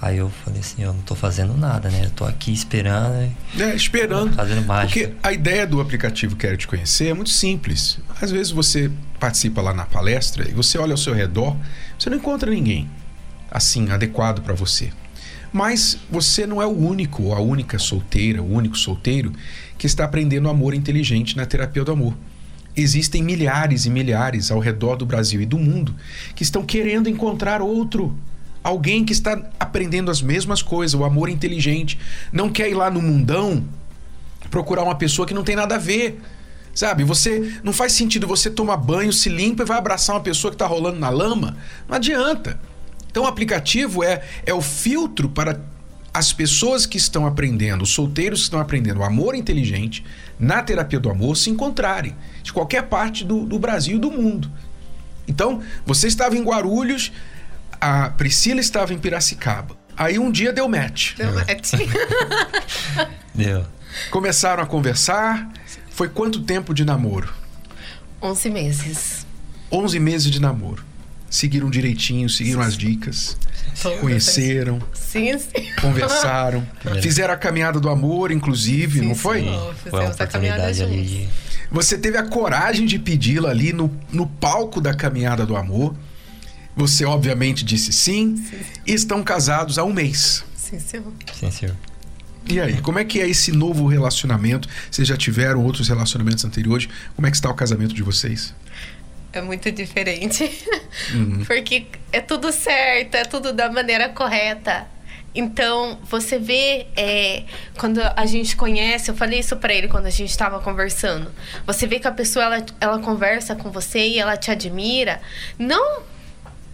Aí 0.00 0.18
eu 0.18 0.30
falei 0.44 0.58
assim, 0.58 0.82
eu 0.82 0.92
não 0.92 1.00
tô 1.02 1.14
fazendo 1.14 1.56
nada, 1.56 1.88
né? 1.88 2.06
Eu 2.06 2.10
tô 2.10 2.24
aqui 2.24 2.52
esperando. 2.52 3.32
É, 3.56 3.74
esperando. 3.74 4.34
Fazendo 4.34 4.66
mágica. 4.66 5.08
Porque 5.08 5.14
a 5.22 5.32
ideia 5.32 5.64
do 5.64 5.80
aplicativo 5.80 6.34
Quero 6.34 6.56
Te 6.56 6.66
Conhecer 6.66 7.08
é 7.08 7.14
muito 7.14 7.30
simples. 7.30 8.00
Às 8.20 8.32
vezes 8.32 8.50
você 8.50 8.90
participa 9.20 9.62
lá 9.62 9.72
na 9.72 9.86
palestra 9.86 10.48
e 10.48 10.52
você 10.52 10.76
olha 10.76 10.92
ao 10.92 10.96
seu 10.96 11.14
redor, 11.14 11.56
você 11.96 12.10
não 12.10 12.16
encontra 12.16 12.50
ninguém 12.50 12.90
assim 13.48 13.90
adequado 13.90 14.42
para 14.42 14.54
você. 14.54 14.90
Mas 15.52 15.98
você 16.10 16.46
não 16.48 16.60
é 16.60 16.66
o 16.66 16.76
único 16.76 17.32
a 17.32 17.40
única 17.40 17.78
solteira, 17.78 18.42
o 18.42 18.52
único 18.52 18.76
solteiro 18.76 19.32
que 19.78 19.86
está 19.86 20.04
aprendendo 20.04 20.48
amor 20.48 20.74
inteligente 20.74 21.36
na 21.36 21.46
terapia 21.46 21.84
do 21.84 21.92
amor. 21.92 22.16
Existem 22.76 23.22
milhares 23.22 23.84
e 23.84 23.90
milhares 23.90 24.50
ao 24.50 24.58
redor 24.58 24.96
do 24.96 25.04
Brasil 25.04 25.40
e 25.40 25.46
do 25.46 25.58
mundo 25.58 25.94
que 26.34 26.42
estão 26.42 26.64
querendo 26.64 27.08
encontrar 27.08 27.60
outro. 27.60 28.16
Alguém 28.64 29.04
que 29.04 29.12
está 29.12 29.40
aprendendo 29.58 30.10
as 30.10 30.22
mesmas 30.22 30.62
coisas, 30.62 30.98
o 30.98 31.04
amor 31.04 31.28
inteligente. 31.28 31.98
Não 32.32 32.48
quer 32.48 32.70
ir 32.70 32.74
lá 32.74 32.90
no 32.90 33.02
mundão 33.02 33.64
procurar 34.50 34.82
uma 34.84 34.94
pessoa 34.94 35.26
que 35.26 35.34
não 35.34 35.42
tem 35.42 35.56
nada 35.56 35.74
a 35.74 35.78
ver. 35.78 36.20
Sabe? 36.74 37.04
Você 37.04 37.52
não 37.62 37.72
faz 37.72 37.92
sentido 37.92 38.26
você 38.26 38.48
tomar 38.48 38.78
banho, 38.78 39.12
se 39.12 39.28
limpa 39.28 39.62
e 39.62 39.66
vai 39.66 39.76
abraçar 39.76 40.16
uma 40.16 40.22
pessoa 40.22 40.50
que 40.50 40.54
está 40.54 40.66
rolando 40.66 40.98
na 40.98 41.10
lama. 41.10 41.56
Não 41.86 41.96
adianta. 41.96 42.58
Então 43.10 43.24
o 43.24 43.26
aplicativo 43.26 44.02
é, 44.02 44.22
é 44.46 44.54
o 44.54 44.62
filtro 44.62 45.28
para 45.28 45.60
as 46.14 46.32
pessoas 46.32 46.84
que 46.84 46.96
estão 46.96 47.26
aprendendo, 47.26 47.82
os 47.82 47.90
solteiros 47.90 48.40
que 48.40 48.44
estão 48.44 48.60
aprendendo 48.60 49.00
o 49.00 49.04
amor 49.04 49.34
inteligente 49.34 50.04
na 50.42 50.60
terapia 50.60 50.98
do 50.98 51.08
amor 51.08 51.36
se 51.36 51.48
encontrarem 51.48 52.16
de 52.42 52.52
qualquer 52.52 52.82
parte 52.82 53.24
do, 53.24 53.46
do 53.46 53.60
Brasil 53.60 53.96
e 53.96 54.00
do 54.00 54.10
mundo. 54.10 54.50
Então, 55.28 55.62
você 55.86 56.08
estava 56.08 56.36
em 56.36 56.42
Guarulhos, 56.42 57.12
a 57.80 58.10
Priscila 58.10 58.60
estava 58.60 58.92
em 58.92 58.98
Piracicaba. 58.98 59.76
Aí 59.96 60.18
um 60.18 60.32
dia 60.32 60.52
deu 60.52 60.68
match. 60.68 61.14
Deu 61.16 61.32
match. 61.32 61.72
Deu. 63.32 63.64
Começaram 64.10 64.64
a 64.64 64.66
conversar. 64.66 65.48
Foi 65.90 66.08
quanto 66.08 66.42
tempo 66.42 66.74
de 66.74 66.84
namoro? 66.84 67.32
11 68.20 68.50
meses. 68.50 69.26
11 69.70 70.00
meses 70.00 70.28
de 70.28 70.40
namoro. 70.40 70.84
Seguiram 71.32 71.70
direitinho, 71.70 72.28
seguiram 72.28 72.60
as 72.60 72.76
dicas, 72.76 73.38
conheceram, 74.02 74.78
Sim, 74.92 75.38
sim. 75.38 75.66
conversaram, 75.80 76.62
fizeram 77.00 77.32
a 77.32 77.38
caminhada 77.38 77.80
do 77.80 77.88
amor, 77.88 78.30
inclusive, 78.30 79.00
Sim, 79.00 79.08
não 79.08 79.14
foi? 79.14 79.40
sim. 79.40 79.60
Foi 79.88 80.00
uma 80.00 80.10
a 80.10 80.26
caminhada 80.26 80.62
oportunidade 80.64 80.82
ali 80.82 81.02
de. 81.02 81.28
Você 81.70 81.96
teve 81.96 82.18
a 82.18 82.22
coragem 82.22 82.84
de 82.84 82.98
pedi-la 82.98 83.48
ali 83.48 83.72
no, 83.72 83.90
no 84.12 84.26
palco 84.26 84.78
da 84.78 84.92
caminhada 84.92 85.46
do 85.46 85.56
amor. 85.56 85.96
Você, 86.76 87.06
obviamente, 87.06 87.64
disse 87.64 87.94
sim. 87.94 88.34
E 88.86 88.92
estão 88.92 89.22
casados 89.22 89.78
há 89.78 89.84
um 89.84 89.92
mês. 89.92 90.44
Sim, 90.54 90.78
senhor. 90.78 91.12
Sim, 91.32 91.50
senhor. 91.50 91.74
E 92.46 92.60
aí, 92.60 92.78
como 92.82 92.98
é 92.98 93.06
que 93.06 93.20
é 93.22 93.26
esse 93.26 93.52
novo 93.52 93.86
relacionamento? 93.86 94.68
Vocês 94.90 95.08
já 95.08 95.16
tiveram 95.16 95.64
outros 95.64 95.88
relacionamentos 95.88 96.44
anteriores? 96.44 96.90
Como 97.16 97.26
é 97.26 97.30
que 97.30 97.36
está 97.38 97.48
o 97.48 97.54
casamento 97.54 97.94
de 97.94 98.02
vocês? 98.02 98.54
É 99.32 99.40
muito 99.40 99.70
diferente. 99.72 100.50
Uhum. 101.14 101.44
Porque 101.46 101.86
é 102.12 102.20
tudo 102.20 102.52
certo, 102.52 103.14
é 103.14 103.24
tudo 103.24 103.52
da 103.52 103.70
maneira 103.70 104.10
correta. 104.10 104.86
Então, 105.34 105.98
você 106.02 106.38
vê, 106.38 106.86
é, 106.94 107.44
quando 107.78 108.00
a 108.00 108.26
gente 108.26 108.54
conhece, 108.54 109.10
eu 109.10 109.16
falei 109.16 109.38
isso 109.38 109.56
pra 109.56 109.72
ele 109.72 109.88
quando 109.88 110.06
a 110.06 110.10
gente 110.10 110.28
estava 110.28 110.60
conversando. 110.60 111.32
Você 111.66 111.86
vê 111.86 111.98
que 111.98 112.06
a 112.06 112.12
pessoa, 112.12 112.44
ela, 112.44 112.66
ela 112.78 112.98
conversa 112.98 113.56
com 113.56 113.70
você 113.70 114.06
e 114.06 114.18
ela 114.18 114.36
te 114.36 114.50
admira, 114.50 115.20
não 115.58 116.02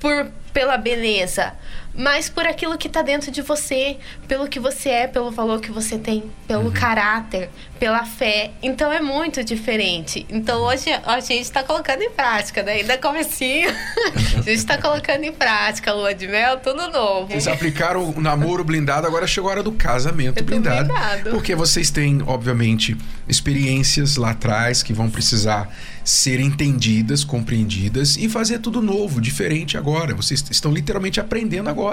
por 0.00 0.26
pela 0.52 0.76
beleza, 0.76 1.54
mas 1.98 2.28
por 2.28 2.46
aquilo 2.46 2.78
que 2.78 2.88
tá 2.88 3.02
dentro 3.02 3.32
de 3.32 3.42
você, 3.42 3.96
pelo 4.28 4.46
que 4.46 4.60
você 4.60 4.88
é, 4.88 5.06
pelo 5.08 5.32
valor 5.32 5.60
que 5.60 5.72
você 5.72 5.98
tem, 5.98 6.30
pelo 6.46 6.70
caráter, 6.70 7.50
pela 7.80 8.04
fé. 8.04 8.52
Então 8.62 8.92
é 8.92 9.00
muito 9.00 9.42
diferente. 9.42 10.24
Então 10.30 10.60
hoje 10.60 10.84
a 11.04 11.18
gente 11.18 11.50
tá 11.50 11.64
colocando 11.64 12.02
em 12.02 12.10
prática, 12.10 12.62
né? 12.62 12.74
Ainda 12.74 12.96
comecinho, 12.96 13.68
a 14.38 14.42
gente 14.42 14.64
tá 14.64 14.78
colocando 14.78 15.24
em 15.24 15.32
prática, 15.32 15.92
lua 15.92 16.14
de 16.14 16.28
mel, 16.28 16.58
tudo 16.60 16.88
novo. 16.88 17.26
Vocês 17.26 17.48
aplicaram 17.48 18.14
o 18.16 18.20
namoro 18.20 18.62
blindado, 18.62 19.04
agora 19.04 19.26
chegou 19.26 19.50
a 19.50 19.54
hora 19.54 19.62
do 19.64 19.72
casamento 19.72 20.42
blindado. 20.44 20.88
blindado. 20.88 21.30
Porque 21.30 21.56
vocês 21.56 21.90
têm, 21.90 22.22
obviamente, 22.24 22.96
experiências 23.28 24.16
lá 24.16 24.30
atrás 24.30 24.84
que 24.84 24.92
vão 24.92 25.10
precisar 25.10 25.68
ser 26.04 26.40
entendidas, 26.40 27.22
compreendidas 27.22 28.16
e 28.16 28.28
fazer 28.28 28.60
tudo 28.60 28.80
novo, 28.80 29.20
diferente 29.20 29.76
agora. 29.76 30.14
Vocês 30.14 30.42
estão 30.50 30.72
literalmente 30.72 31.20
aprendendo 31.20 31.68
agora. 31.68 31.87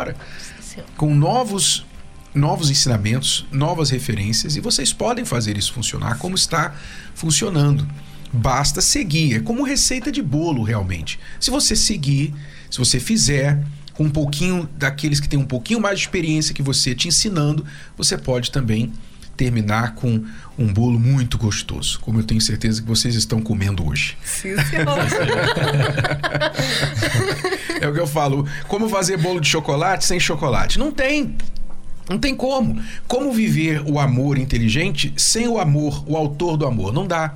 Com 0.97 1.15
novos 1.15 1.85
novos 2.33 2.69
ensinamentos, 2.69 3.45
novas 3.49 3.89
referências 3.89 4.57
e 4.57 4.59
vocês 4.59 4.91
podem 4.91 5.23
fazer 5.23 5.57
isso 5.57 5.71
funcionar 5.71 6.17
como 6.17 6.35
está 6.35 6.75
funcionando. 7.13 7.87
Basta 8.33 8.81
seguir, 8.81 9.35
é 9.35 9.39
como 9.39 9.63
receita 9.63 10.11
de 10.11 10.21
bolo 10.21 10.61
realmente. 10.61 11.17
Se 11.39 11.49
você 11.49 11.77
seguir, 11.77 12.33
se 12.69 12.77
você 12.77 12.99
fizer 12.99 13.63
com 13.93 14.03
um 14.03 14.09
pouquinho 14.09 14.69
daqueles 14.77 15.21
que 15.21 15.29
têm 15.29 15.39
um 15.39 15.45
pouquinho 15.45 15.79
mais 15.79 15.97
de 15.97 16.05
experiência 16.05 16.53
que 16.53 16.61
você 16.61 16.93
te 16.93 17.07
ensinando, 17.07 17.65
você 17.97 18.17
pode 18.17 18.51
também 18.51 18.91
terminar 19.35 19.95
com 19.95 20.23
um 20.57 20.71
bolo 20.71 20.99
muito 20.99 21.37
gostoso, 21.37 21.99
como 21.99 22.19
eu 22.19 22.23
tenho 22.23 22.39
certeza 22.39 22.81
que 22.81 22.87
vocês 22.87 23.15
estão 23.15 23.41
comendo 23.41 23.87
hoje. 23.87 24.17
Sim, 24.23 24.55
senhor. 24.63 24.85
É 27.81 27.87
o 27.87 27.93
que 27.93 27.99
eu 27.99 28.07
falo. 28.07 28.47
Como 28.67 28.89
fazer 28.89 29.17
bolo 29.17 29.39
de 29.39 29.47
chocolate 29.47 30.05
sem 30.05 30.19
chocolate? 30.19 30.79
Não 30.79 30.91
tem. 30.91 31.35
Não 32.09 32.17
tem 32.17 32.35
como. 32.35 32.81
Como 33.07 33.31
viver 33.31 33.81
o 33.85 33.99
amor 33.99 34.37
inteligente 34.37 35.13
sem 35.17 35.47
o 35.47 35.59
amor, 35.59 36.03
o 36.07 36.15
autor 36.15 36.57
do 36.57 36.65
amor? 36.65 36.93
Não 36.93 37.05
dá. 37.05 37.35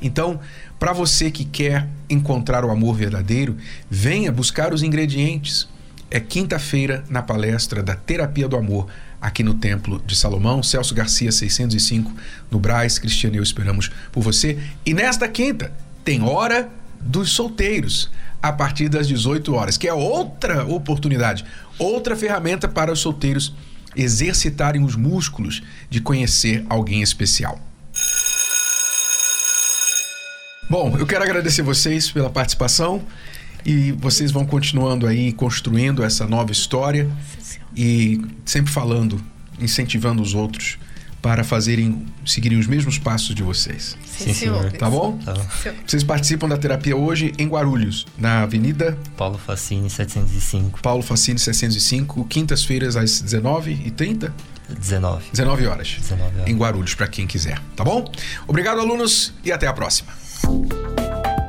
Então, 0.00 0.40
para 0.78 0.92
você 0.92 1.30
que 1.30 1.44
quer 1.44 1.88
encontrar 2.08 2.64
o 2.64 2.70
amor 2.70 2.94
verdadeiro, 2.94 3.56
venha 3.90 4.30
buscar 4.30 4.72
os 4.72 4.82
ingredientes. 4.82 5.68
É 6.10 6.20
quinta-feira 6.20 7.04
na 7.08 7.22
palestra 7.22 7.82
da 7.82 7.96
Terapia 7.96 8.46
do 8.46 8.56
Amor, 8.56 8.86
aqui 9.26 9.42
no 9.42 9.54
Templo 9.54 10.00
de 10.06 10.14
Salomão, 10.14 10.62
Celso 10.62 10.94
Garcia 10.94 11.32
605, 11.32 12.12
no 12.48 12.60
Braz. 12.60 12.96
Cristiano 12.96 13.34
e 13.34 13.38
eu 13.38 13.42
esperamos 13.42 13.90
por 14.12 14.22
você. 14.22 14.56
E 14.84 14.94
nesta 14.94 15.28
quinta 15.28 15.72
tem 16.04 16.22
Hora 16.22 16.70
dos 17.00 17.32
Solteiros, 17.32 18.08
a 18.40 18.52
partir 18.52 18.88
das 18.88 19.08
18 19.08 19.52
horas, 19.52 19.76
que 19.76 19.88
é 19.88 19.92
outra 19.92 20.64
oportunidade, 20.64 21.44
outra 21.76 22.14
ferramenta 22.14 22.68
para 22.68 22.92
os 22.92 23.00
solteiros 23.00 23.52
exercitarem 23.96 24.84
os 24.84 24.94
músculos 24.94 25.60
de 25.90 26.00
conhecer 26.00 26.64
alguém 26.68 27.02
especial. 27.02 27.58
Bom, 30.70 30.96
eu 30.96 31.06
quero 31.06 31.24
agradecer 31.24 31.62
vocês 31.62 32.12
pela 32.12 32.30
participação 32.30 33.04
e 33.66 33.90
vocês 33.90 34.30
vão 34.30 34.46
continuando 34.46 35.08
aí 35.08 35.32
construindo 35.32 36.04
essa 36.04 36.24
nova 36.24 36.52
história 36.52 37.10
e 37.76 38.24
sempre 38.44 38.72
falando, 38.72 39.20
incentivando 39.60 40.22
os 40.22 40.34
outros 40.34 40.78
para 41.20 41.42
fazerem, 41.42 42.06
seguirem 42.24 42.56
os 42.56 42.68
mesmos 42.68 42.98
passos 42.98 43.34
de 43.34 43.42
vocês. 43.42 43.98
Sim, 44.06 44.32
senhor. 44.32 44.70
Tá 44.70 44.88
bom? 44.88 45.18
Tá. 45.18 45.34
Vocês 45.84 46.04
participam 46.04 46.48
da 46.48 46.56
terapia 46.56 46.96
hoje 46.96 47.32
em 47.36 47.48
Guarulhos, 47.48 48.06
na 48.16 48.42
Avenida 48.42 48.96
Paulo 49.16 49.36
Facine 49.36 49.90
705, 49.90 50.80
Paulo 50.80 51.02
Facine 51.02 51.40
605, 51.40 52.24
quintas-feiras 52.26 52.94
às 52.94 53.20
19h30, 53.20 54.30
19. 54.68 55.24
19 55.32 55.66
horas. 55.66 55.96
19 56.00 56.36
horas. 56.36 56.48
Em 56.48 56.56
Guarulhos, 56.56 56.94
para 56.94 57.08
quem 57.08 57.26
quiser, 57.26 57.60
tá 57.74 57.82
bom? 57.82 58.08
Obrigado, 58.46 58.80
alunos, 58.80 59.34
e 59.44 59.50
até 59.50 59.66
a 59.66 59.72
próxima. 59.72 60.12